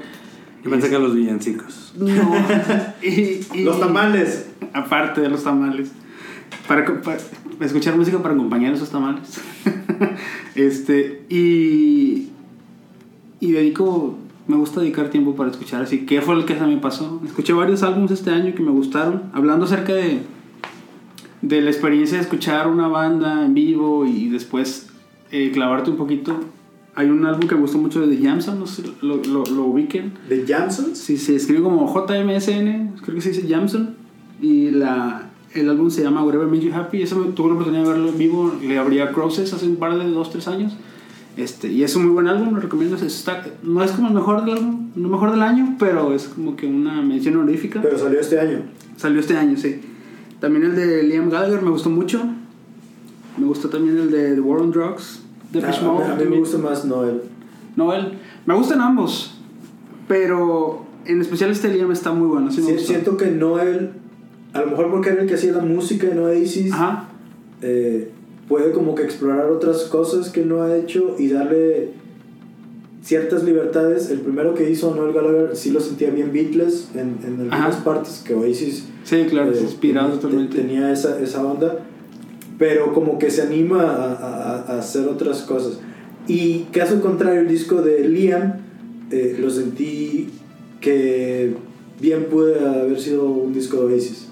[0.64, 1.92] Yo pensé que los villancicos.
[1.98, 2.06] No.
[3.02, 4.46] y, y- Los tamales.
[4.72, 5.90] Aparte de los tamales.
[6.68, 7.18] Para, para
[7.60, 9.40] escuchar música para acompañar esos tamales.
[10.54, 12.28] este, y.
[13.40, 14.18] Y dedico.
[14.46, 15.82] Me gusta dedicar tiempo para escuchar.
[15.82, 17.20] Así que fue lo que me pasó.
[17.26, 19.24] Escuché varios álbumes este año que me gustaron.
[19.32, 20.20] Hablando acerca de.
[21.42, 24.88] De la experiencia de escuchar una banda en vivo y después
[25.30, 26.40] eh, clavarte un poquito.
[26.94, 29.64] Hay un álbum que me gustó mucho de The Jamson, no sé lo, lo, lo
[29.64, 30.12] ubiquen.
[30.28, 30.98] ¿De Jamsons?
[30.98, 33.96] Sí, se escribe como JMSN, creo que se dice Jamson.
[34.42, 37.02] Y la, el álbum se llama Whatever Makes You Happy.
[37.02, 38.54] Eso me, tuve la oportunidad de verlo en vivo.
[38.62, 40.76] Le abría Crosses hace un par de dos, tres años.
[41.36, 42.96] Este, y es un muy buen álbum, lo recomiendo.
[42.96, 46.56] Está, no es como el mejor del álbum, no mejor del año, pero es como
[46.56, 47.80] que una mención honorífica.
[47.80, 48.64] Pero salió este año.
[48.96, 49.80] Salió este año, sí.
[50.42, 52.20] También el de Liam Gallagher me gustó mucho.
[53.38, 55.20] Me gustó también el de The War on Drugs.
[55.22, 57.22] Ah, Depeche a, mí- Mode a mí me gusta más Noel.
[57.76, 58.18] Noel.
[58.44, 59.38] Me gustan ambos,
[60.08, 62.50] pero en especial este Liam está muy bueno.
[62.50, 63.92] Sí me siento que Noel,
[64.52, 67.08] a lo mejor porque era el que hacía la música en Oasis, Ajá.
[67.62, 68.10] eh,
[68.48, 71.92] puede como que explorar otras cosas que no ha hecho y darle
[73.02, 74.10] ciertas libertades.
[74.10, 77.84] El primero que hizo Noel Gallagher sí lo sentía bien Beatles en, en algunas Ajá.
[77.84, 80.56] partes que Oasis Sí, claro, eh, inspirado tenía- totalmente.
[80.58, 81.78] tenía esa, esa onda,
[82.58, 85.78] pero como que se anima a, a- a hacer otras cosas.
[86.28, 88.54] Y caso contrario, el disco de Liam
[89.10, 90.30] eh, lo sentí
[90.80, 91.54] que
[92.00, 94.28] bien puede haber sido un disco de Oasis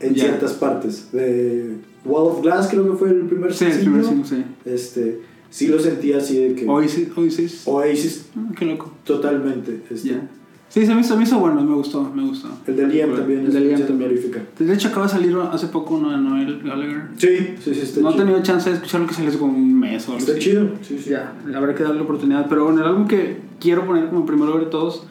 [0.00, 1.10] en ciertas partes.
[1.12, 3.92] De Wall of Glass creo que fue el primer Sí, el sencillo.
[3.92, 4.44] primer single, sí.
[4.64, 5.20] Este,
[5.50, 7.08] sí lo sentí así de que Oasis.
[7.16, 7.62] Oasis.
[7.66, 8.92] Oasis Ah, qué loco.
[9.04, 9.82] totalmente.
[9.90, 10.08] este.
[10.08, 10.28] Ya.
[10.70, 12.50] Sí, se me, hizo, se me hizo bueno, me gustó, me gustó.
[12.66, 14.14] El de Liam también El de Liam también.
[14.58, 17.04] De hecho, acaba de salir hace poco uno de Noel Gallagher.
[17.16, 19.80] Sí, sí, sí, está No he tenido chance de escucharlo que salió hace como un
[19.80, 20.40] mes o algo Está así.
[20.42, 20.68] chido.
[20.82, 21.08] Sí, sí.
[21.10, 22.46] Ya, habrá que darle la oportunidad.
[22.50, 25.04] Pero bueno, el álbum que quiero poner como primero de todos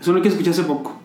[0.00, 0.98] es uno que escuché hace poco.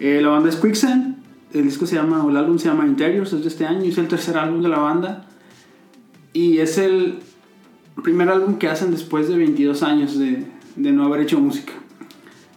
[0.00, 1.16] Eh, la banda es Quicksand.
[1.52, 3.84] El disco se llama, o el álbum se llama Interiors, es de este año.
[3.84, 5.28] Es el tercer álbum de la banda.
[6.32, 7.20] Y es el
[8.02, 10.44] primer álbum que hacen después de 22 años de,
[10.76, 11.72] de no haber hecho música.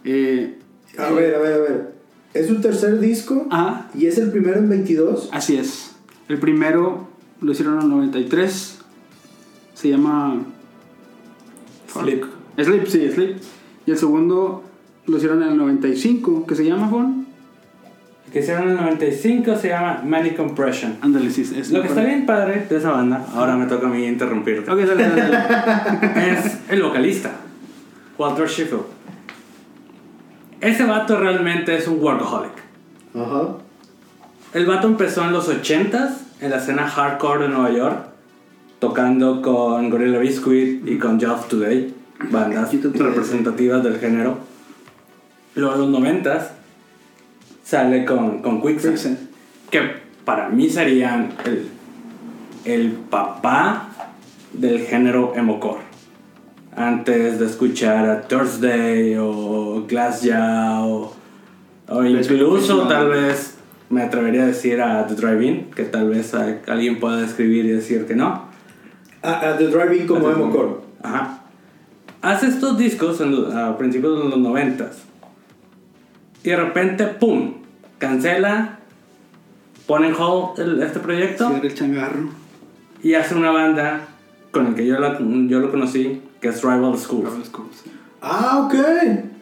[0.04, 0.58] Eh,
[0.98, 1.94] A ver, a ver, a ver.
[2.34, 5.28] Es un tercer disco ajá, y es el primero en 22.
[5.32, 5.92] así es.
[6.28, 7.08] El primero
[7.40, 8.78] lo hicieron en el 93.
[9.74, 10.42] Se llama.
[11.92, 12.24] Sleep.
[12.58, 13.36] Sleep, sí, Sleep.
[13.86, 14.64] Y el segundo
[15.06, 17.23] lo hicieron en el 95, que se llama Juan.
[18.34, 20.96] Que hicieron en el 95 se llama Manic Compression.
[21.02, 23.88] Ándale, sí, es Lo que está bien padre de esa banda, ahora me toca a
[23.88, 26.32] mí interrumpirte, Ok, dale, dale, dale.
[26.32, 27.30] es el vocalista,
[28.18, 28.86] Walter Sheffield.
[30.60, 32.50] Ese vato realmente es un workaholic.
[33.14, 33.58] Ajá.
[34.52, 37.98] El vato empezó en los 80s en la escena hardcore de Nueva York,
[38.80, 41.94] tocando con Gorilla Biscuit y con Just Today,
[42.32, 44.38] bandas representativas del género.
[45.54, 46.63] Luego en los 90s
[47.64, 49.18] sale con, con Quicksand, Quicksand.
[49.70, 49.80] que
[50.24, 51.68] para mí serían el,
[52.64, 53.88] el papá
[54.52, 55.82] del género emocore.
[56.76, 61.14] Antes de escuchar a Thursday o Glassjaw o,
[61.88, 63.54] o incluso tal vez
[63.90, 68.06] me atrevería a decir a The Drive-In, que tal vez alguien pueda escribir y decir
[68.06, 68.44] que no.
[69.22, 70.74] A, a The Driving como emo core.
[71.02, 71.42] Ajá.
[72.22, 75.02] Hace estos discos en a principios de los noventas.
[76.44, 77.54] Y de repente, ¡pum!
[77.98, 78.78] Cancela,
[79.86, 82.28] pone en hold el- este proyecto Cierra el changarro.
[83.02, 84.02] y hace una banda
[84.50, 87.24] con el que yo, la- yo lo conocí, que es Rival Schools.
[87.30, 87.82] Rival Schools.
[88.22, 88.74] Ah, ok.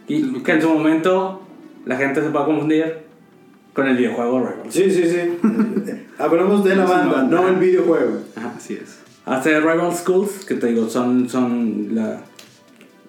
[0.08, 1.42] Y que en su momento
[1.84, 2.96] la gente se puede confundir
[3.74, 4.66] con el videojuego Rival.
[4.70, 5.38] Sí, sí, sí.
[6.18, 7.22] Hablamos de la banda.
[7.24, 8.20] no el videojuego.
[8.36, 8.98] Ajá, así es.
[9.24, 12.20] Hace Rival Schools, que te digo, son, son la,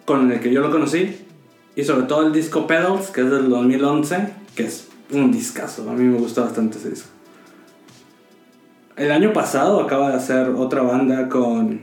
[0.06, 1.18] con el que yo lo conocí.
[1.76, 5.90] Y sobre todo el disco Pedals, que es del 2011, que es un discazo.
[5.90, 7.10] A mí me gusta bastante ese disco.
[8.96, 11.82] El año pasado acaba de hacer otra banda con.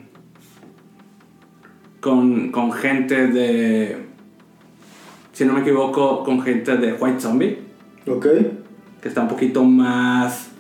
[2.01, 4.07] con, con gente de.
[5.32, 7.59] Si no me equivoco, con gente de White Zombie,
[8.07, 8.26] Ok.
[9.01, 10.51] que está un poquito más.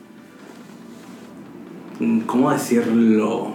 [2.26, 3.52] ¿Cómo decirlo?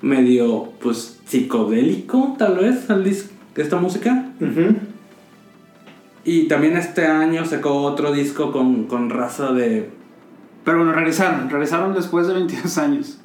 [0.00, 3.04] Medio, pues, psicodélico, tal vez, el
[3.54, 4.26] dis- esta música.
[6.24, 9.90] Y también este año sacó otro disco con, con raza de.
[10.64, 11.50] Pero bueno, regresaron.
[11.50, 13.18] Regresaron después de 22 años.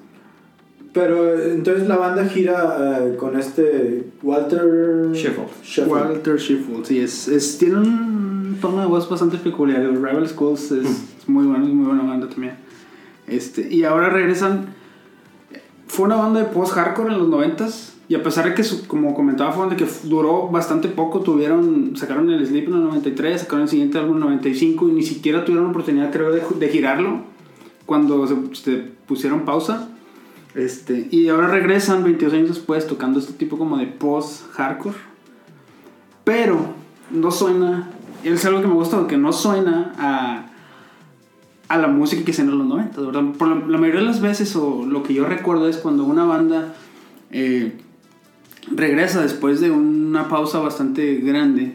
[0.94, 5.48] Pero eh, entonces la banda gira eh, con este Walter Sheffield.
[5.64, 5.92] Sheffield.
[5.92, 9.82] Walter Sheffield, sí, es, es, tiene un tono de voz bastante peculiar.
[9.82, 10.86] El Rival Schools es,
[11.20, 12.56] es muy bueno, es muy buena banda también.
[13.28, 14.70] Este, y ahora regresan.
[15.88, 17.94] Fue una banda de post-hardcore en los 90s.
[18.10, 22.30] Y a pesar de que, como comentaba, fue de que duró bastante poco, tuvieron, sacaron
[22.30, 25.44] el Sleep en el 93, sacaron el siguiente álbum en el 95 y ni siquiera
[25.44, 27.22] tuvieron oportunidad, creo, de, de girarlo
[27.86, 28.78] cuando se, se
[29.08, 29.90] pusieron pausa.
[30.56, 34.96] Este, y ahora regresan 22 años después tocando este tipo como de post-hardcore.
[36.24, 36.58] Pero
[37.12, 37.90] no suena,
[38.24, 40.46] es algo que me gusta, que no suena a,
[41.68, 43.24] a la música que se en los 90, ¿verdad?
[43.38, 46.24] Por la, la mayoría de las veces, o lo que yo recuerdo es cuando una
[46.24, 46.74] banda
[47.32, 47.78] eh,
[48.76, 51.74] regresa después de una pausa bastante grande,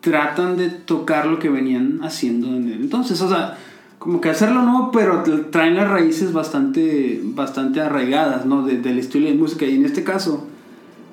[0.00, 3.20] tratan de tocar lo que venían haciendo en el entonces.
[3.20, 3.58] O sea,
[3.98, 8.62] como que hacerlo nuevo, pero tra- traen las raíces bastante, bastante arraigadas, ¿no?
[8.66, 9.64] De- del estilo de música.
[9.66, 10.46] Y en este caso,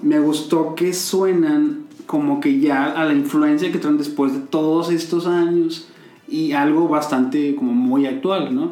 [0.01, 4.91] me gustó que suenan como que ya a la influencia que traen después de todos
[4.91, 5.87] estos años
[6.27, 8.71] y algo bastante como muy actual, ¿no?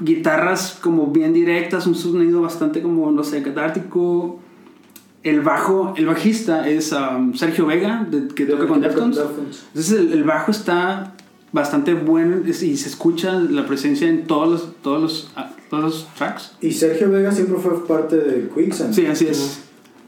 [0.00, 4.40] Guitarras como bien directas, un sonido bastante como, no sé, catártico.
[5.22, 9.18] El bajo, el bajista es um, Sergio Vega, de- que toca con Deftones.
[9.18, 11.14] Entonces el, el bajo está
[11.52, 16.06] bastante bueno y se escucha la presencia en todos los, todos los, ah, todos los
[16.16, 16.52] tracks.
[16.60, 18.92] Y Sergio Vega siempre fue parte de Quicksand.
[18.94, 19.60] Sí, así es.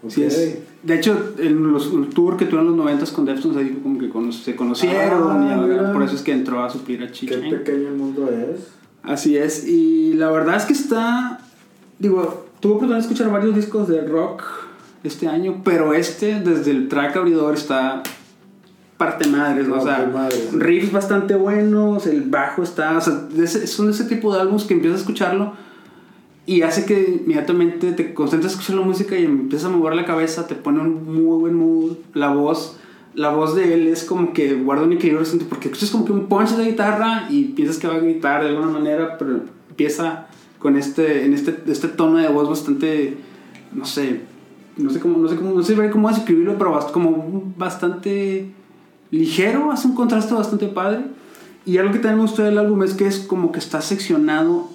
[0.06, 0.26] Así Ok.
[0.26, 0.58] es.
[0.82, 3.98] De hecho, en los el tour que tuvieron en los 90 con Deftones, ahí como
[3.98, 7.06] que cono- se conocieron Ah, y ahora por eso es que entró a suplir a
[7.06, 7.36] Qué Chicha.
[7.38, 8.68] pequeño el mundo es.
[9.02, 11.38] Así es, y la verdad es que está.
[11.98, 14.42] Digo, tuve oportunidad de escuchar varios discos de rock
[15.04, 18.02] este año, pero este, desde el track abridor, está
[18.96, 19.76] parte madres, ¿no?
[19.76, 22.96] o sea, madres, riffs bastante buenos, el bajo está.
[22.96, 23.28] O sea,
[23.66, 25.52] son ese tipo de álbumes que empiezas a escucharlo
[26.46, 30.04] y hace que inmediatamente te concentres a escuchar la música y empiezas a mover la
[30.04, 32.78] cabeza, te pone un muy buen mood, la voz.
[33.14, 36.10] La voz de él es como que guarda un equilibrio bastante porque escuchas como que
[36.10, 40.26] un punch de guitarra y piensas que va a gritar de alguna manera, pero empieza
[40.58, 43.16] con este, en este, este tono de voz bastante,
[43.72, 44.22] no sé,
[44.76, 48.50] no sé cómo, no sé cómo, no sé cómo describirlo, pero como bastante
[49.10, 51.04] ligero, hace un contraste bastante padre.
[51.66, 54.68] Y algo que también me gustó del álbum es que es como que está seccionado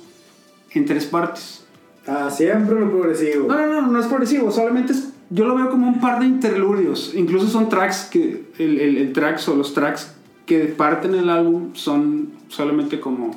[0.71, 1.65] en tres partes.
[2.07, 3.47] Ah, siempre lo progresivo.
[3.47, 6.25] No, no, no, no es progresivo, solamente es yo lo veo como un par de
[6.25, 7.13] interludios.
[7.15, 8.45] Incluso son tracks que.
[8.57, 13.31] El, el, el tracks o los tracks que parten el álbum son solamente como.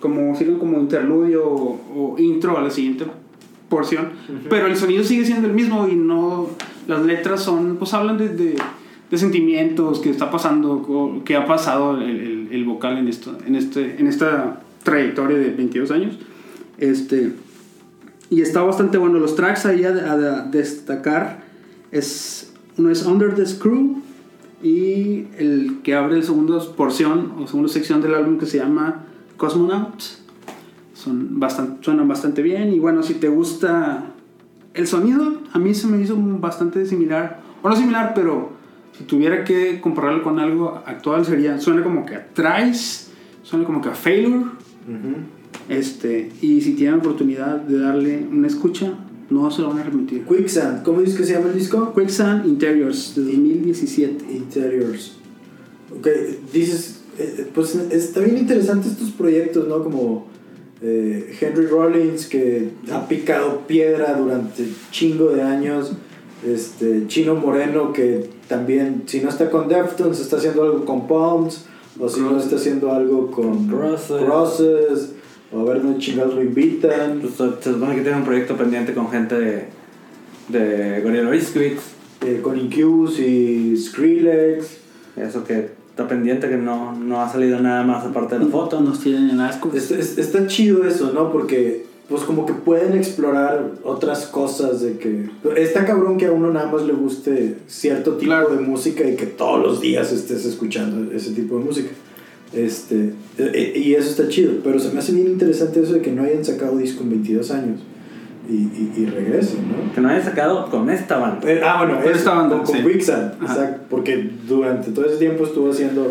[0.00, 3.04] Como sirven como interludio o, o intro a la siguiente
[3.70, 4.10] porción.
[4.50, 6.48] Pero el sonido sigue siendo el mismo y no.
[6.86, 7.76] Las letras son.
[7.76, 8.56] Pues hablan de, de,
[9.10, 13.54] de sentimientos, que está pasando, que ha pasado el, el, el vocal en, esto, en,
[13.54, 16.18] este, en esta trayectoria de 22 años.
[16.76, 17.32] Este.
[18.28, 19.18] Y está bastante bueno.
[19.18, 21.42] Los tracks ahí a, a- destacar
[21.90, 24.00] es uno es Under the Screw
[24.62, 29.04] y el que abre la segunda porción o segunda sección del álbum que se llama
[29.36, 30.00] Cosmonaut.
[31.02, 34.12] Son bastante, suenan bastante bien y bueno, si te gusta
[34.74, 38.50] el sonido, a mí se me hizo bastante similar, o no similar, pero
[38.96, 43.06] si tuviera que compararlo con algo actual sería, suena como que a Thrice,
[43.42, 44.44] suena como que a Failure,
[45.70, 48.92] este, y si tienen oportunidad de darle una escucha,
[49.30, 50.26] no se lo van a arrepentir.
[50.26, 51.94] Quicksand, ¿cómo dices que se llama el disco?
[51.94, 54.32] Quicksand Interiors de 2017.
[54.34, 55.16] Interiors.
[55.96, 56.08] Ok,
[56.52, 59.82] dices, eh, pues está bien interesante estos proyectos, ¿no?
[59.82, 60.26] Como
[60.82, 65.92] eh, Henry Rollins, que ha picado piedra durante chingo de años.
[66.46, 71.66] Este, Chino Moreno, que también, si no está con Deftones, está haciendo algo con Palms,
[71.98, 73.70] o si no está haciendo algo con.
[73.70, 75.12] Roses,
[75.52, 77.20] o a ver dónde chingados lo invitan.
[77.20, 79.64] Pues, se supone que tiene un proyecto pendiente con gente de,
[80.48, 82.00] de Gorilla Biscuits.
[82.24, 84.78] eh, con Incubus y Skrillex.
[85.16, 88.80] Eso que está pendiente, que no, no ha salido nada más aparte de la foto.
[88.80, 89.70] Nos tienen en asco.
[89.74, 91.30] Es- es- está chido eso, ¿no?
[91.30, 95.28] Porque pues como que pueden explorar otras cosas de que...
[95.56, 98.48] Está cabrón que a uno nada más le guste cierto tipo Claro.
[98.56, 101.90] de música y que todos los días estés escuchando ese tipo de música.
[102.52, 106.02] Este, e- e- y eso está chido, pero se me hace bien interesante eso de
[106.02, 107.78] que no hayan sacado disco en 22 años
[108.50, 109.92] y, y, y regresen, ¿no?
[109.94, 111.50] Que no haya sacado con esta banda.
[111.50, 112.82] Eh, ah, bueno, Con esta banda, con, con sí.
[112.88, 116.10] Exacto, porque durante todo ese tiempo estuvo haciendo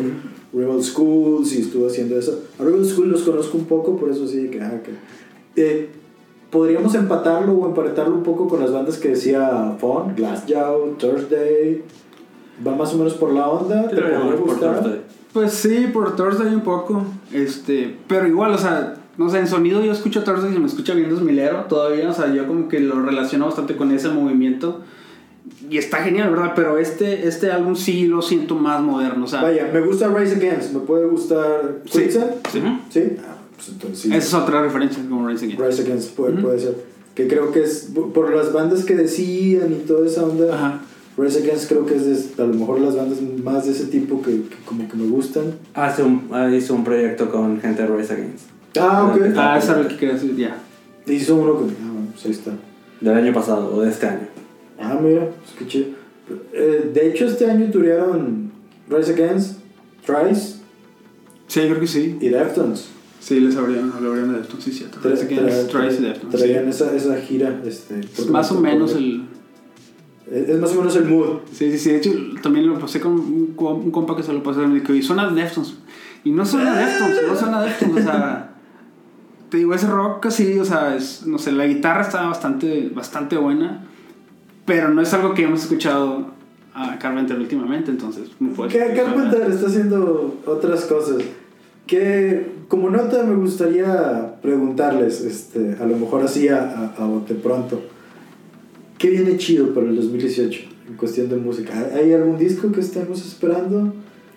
[0.54, 2.44] Rebel Schools y estuvo haciendo eso.
[2.58, 4.92] A Rebel School los conozco un poco, por eso sí que, ah, que
[5.62, 5.90] eh,
[6.50, 11.84] podríamos empatarlo o emparetarlo un poco con las bandas que decía Fon, Glassjaw, Thursday.
[12.66, 15.00] Va más o menos por la onda, te podría gustar.
[15.32, 17.04] Pues sí, por Thursday un poco.
[17.32, 20.66] Este, pero igual, o sea, no sé, en sonido yo escucho Thursday y se me
[20.68, 24.80] escucha bien 2000ero todavía, o sea, yo como que lo relaciono bastante con ese movimiento.
[25.70, 26.54] Y está genial, ¿verdad?
[26.56, 30.36] Pero este, este álbum sí lo siento más moderno, o sea, Vaya, me gusta Rise
[30.38, 32.00] Against, me puede gustar Sí.
[32.00, 32.32] Quicksand.
[32.50, 32.62] sí.
[32.90, 34.08] Sí, ah, pues entonces sí.
[34.08, 35.66] esa es otra referencia como Rise Against.
[35.66, 36.42] Rise Against puede, Ujú.
[36.44, 36.76] puede ser.
[37.14, 40.56] Que creo que es por las bandas que decían y toda esa onda.
[40.56, 40.82] Ajá.
[41.18, 44.22] Rise Against creo que es de, a lo mejor las bandas más de ese tipo
[44.22, 45.56] que, que como que me gustan.
[45.74, 48.59] Hace un, hizo un proyecto con gente de Rise Against.
[48.80, 49.22] Ah, ok.
[49.38, 50.58] Ah, esa era lo que quería decir, ya.
[51.08, 51.70] Hizo uno con...
[51.70, 52.52] Ah, bueno, pues ahí está.
[53.02, 54.28] Del año pasado o de este año.
[54.80, 55.88] Ah, mira, pues qué chido.
[56.54, 58.52] Eh, de hecho, este año tuvieron
[58.90, 59.60] Rise Against,
[60.06, 60.58] Thrice
[61.48, 62.18] Sí, creo que sí.
[62.22, 62.90] y Deftones.
[63.20, 65.00] Sí, les habrían, habrían de Deftones, sí, cierto.
[65.04, 66.36] Rise Against, Thrice y Deftones.
[66.40, 66.48] sí.
[66.48, 67.62] Traían esa, esa gira.
[67.66, 69.26] Este, Es más o menos el...
[70.32, 71.40] Es, más o menos el mood.
[71.52, 71.90] Sí, sí, sí.
[71.92, 72.12] De hecho,
[72.44, 74.60] también lo pasé con un, co- un compa que se lo pasé.
[74.68, 75.74] Me dijo, y suena Deftones.
[76.24, 77.96] Y no suena Deftones, no suena Deftones.
[78.06, 78.49] O sea,
[79.50, 83.36] te digo, ese rock así, o sea, es, no sé, la guitarra está bastante, bastante
[83.38, 83.86] buena.
[84.66, 86.28] Pero no es algo que hemos escuchado
[86.76, 88.72] a Carpenter últimamente, entonces puedes.
[88.72, 91.18] Que Carpenter está haciendo otras cosas.
[91.88, 97.34] Que como nota me gustaría preguntarles, este, a lo mejor así a, a, a bote
[97.34, 97.82] pronto,
[99.00, 101.74] ¿qué viene chido para el 2018 en cuestión de música?
[101.96, 103.92] ¿Hay- ¿Hay algún disco que estemos esperando?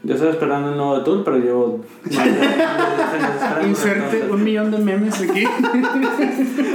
[0.05, 3.69] Yo estoy esperando el nuevo de Tool, pero llevo más de 10 años esperando.
[3.69, 5.45] Inserte un millón de memes aquí.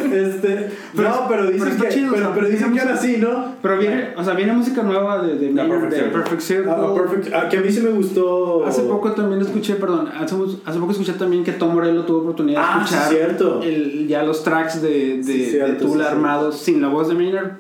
[0.07, 3.55] Este, Pero- no, pero dicen pero que, chido, pero, pero dicen que ahora sí, ¿no?
[3.61, 6.11] Pero viene, o sea, viene música nueva de, de, Perfect de Circle.
[6.13, 6.71] Perfect Circle.
[6.71, 7.33] Ah, perfect.
[7.35, 8.65] Ah, que a mí sí me gustó.
[8.65, 10.35] Hace poco también escuché, perdón, hace,
[10.65, 13.61] hace poco escuché también que Tom Morello tuvo oportunidad de Ah, sí, escuchar cierto.
[13.61, 16.05] el- ya los tracks de, de, Sí, de cierto, Tool sí, sí.
[16.05, 17.51] armados sin la voz de Maynard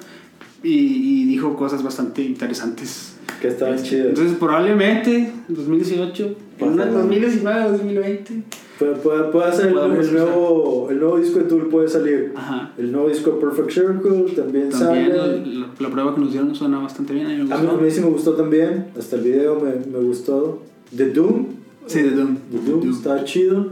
[0.63, 3.16] y, y dijo cosas bastante interesantes.
[3.41, 4.09] Que estaban chidos.
[4.09, 6.97] Entonces probablemente 2018, en una Pasa.
[6.99, 8.43] 2019 o 2020.
[8.79, 12.33] Puede, puede, puede ser el, el nuevo, el nuevo disco de Tool puede salir.
[12.35, 12.71] Ajá.
[12.77, 15.05] El nuevo disco de Perfect Circle también, También sale.
[15.05, 17.25] el- la, la prueba que nos dieron suena bastante bien.
[17.25, 17.71] A mí me gustó.
[17.71, 18.87] a mí sí me gustó también.
[18.97, 20.61] Hasta el video me, me gustó.
[20.95, 21.45] The Doom.
[21.87, 22.37] Sí, The Doom.
[22.51, 23.67] The Doom, está chido.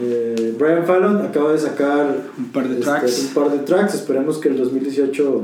[0.00, 3.28] Eh, Brian Fallon acaba de sacar Un par de este, tracks.
[3.28, 3.94] un par de tracks.
[3.94, 5.42] Esperemos que el 2018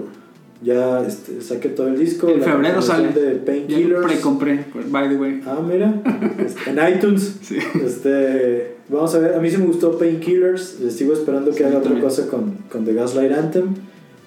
[0.62, 2.28] ya este, saque todo el disco.
[2.28, 3.08] En febrero sale.
[3.12, 4.04] De Painkillers.
[4.04, 5.40] precompré, by the way.
[5.46, 6.02] Ah, mira.
[6.44, 7.36] Este, en iTunes.
[7.42, 7.56] Sí.
[7.84, 10.80] Este, vamos a ver, a mí sí me gustó Painkillers.
[10.80, 12.04] Les sigo esperando que Sí, haga otra también.
[12.06, 13.74] cosa con, con The Gaslight Anthem.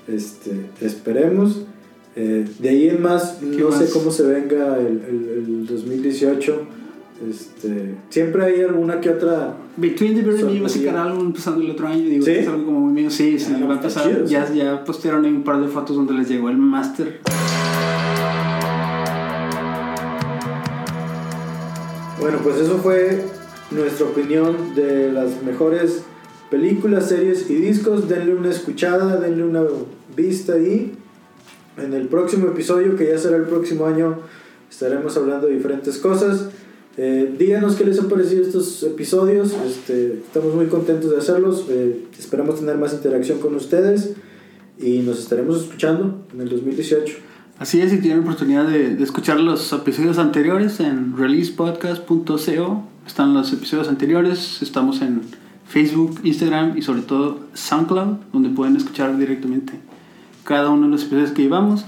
[0.08, 0.52] Este,
[0.82, 1.66] esperemos.
[2.16, 3.90] Eh, de ahí en más, ¿Qué no sé más?
[3.92, 6.62] cómo se venga el, el, el 2018.
[7.30, 9.56] Este, siempre hay alguna que otra.
[9.78, 12.04] Between the and Me va a sacar empezando el otro año.
[12.04, 12.34] Digo, ¿Sí?
[12.34, 13.10] que es algo como muy mío.
[13.10, 14.26] Sí, sí, Ah, va a empezar.
[14.26, 17.20] ya, ya postearon ahí un par de fotos donde les llegó el máster.
[22.20, 23.26] Bueno, pues eso fue
[23.72, 26.04] nuestra opinión de las mejores
[26.50, 28.08] películas, series y discos.
[28.08, 29.64] Denle una escuchada, denle una
[30.16, 30.94] vista y
[31.78, 34.20] en el próximo episodio, que ya será el próximo año,
[34.70, 36.50] estaremos hablando de diferentes cosas.
[36.96, 39.54] Eh, díganos qué les han parecido estos episodios.
[39.66, 41.66] Este, estamos muy contentos de hacerlos.
[41.70, 44.14] Eh, esperamos tener más interacción con ustedes
[44.80, 47.18] y nos estaremos escuchando en el 2018.
[47.58, 53.54] Así es, si tienen oportunidad de, de escuchar los episodios anteriores en releasepodcast.co, están los
[53.54, 55.22] episodios anteriores, estamos en
[55.68, 59.74] Facebook, Instagram y sobre todo SoundCloud, donde pueden escuchar directamente
[60.44, 61.86] cada uno de los episodios que llevamos.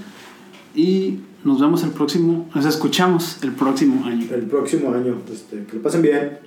[0.74, 4.26] Y nos vemos el próximo, nos escuchamos el próximo año.
[4.32, 5.22] El próximo año.
[5.32, 6.40] Este, que lo pasen bien.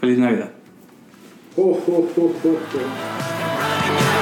[0.00, 0.52] Feliz Navidad.
[1.56, 4.19] Oh, oh, oh.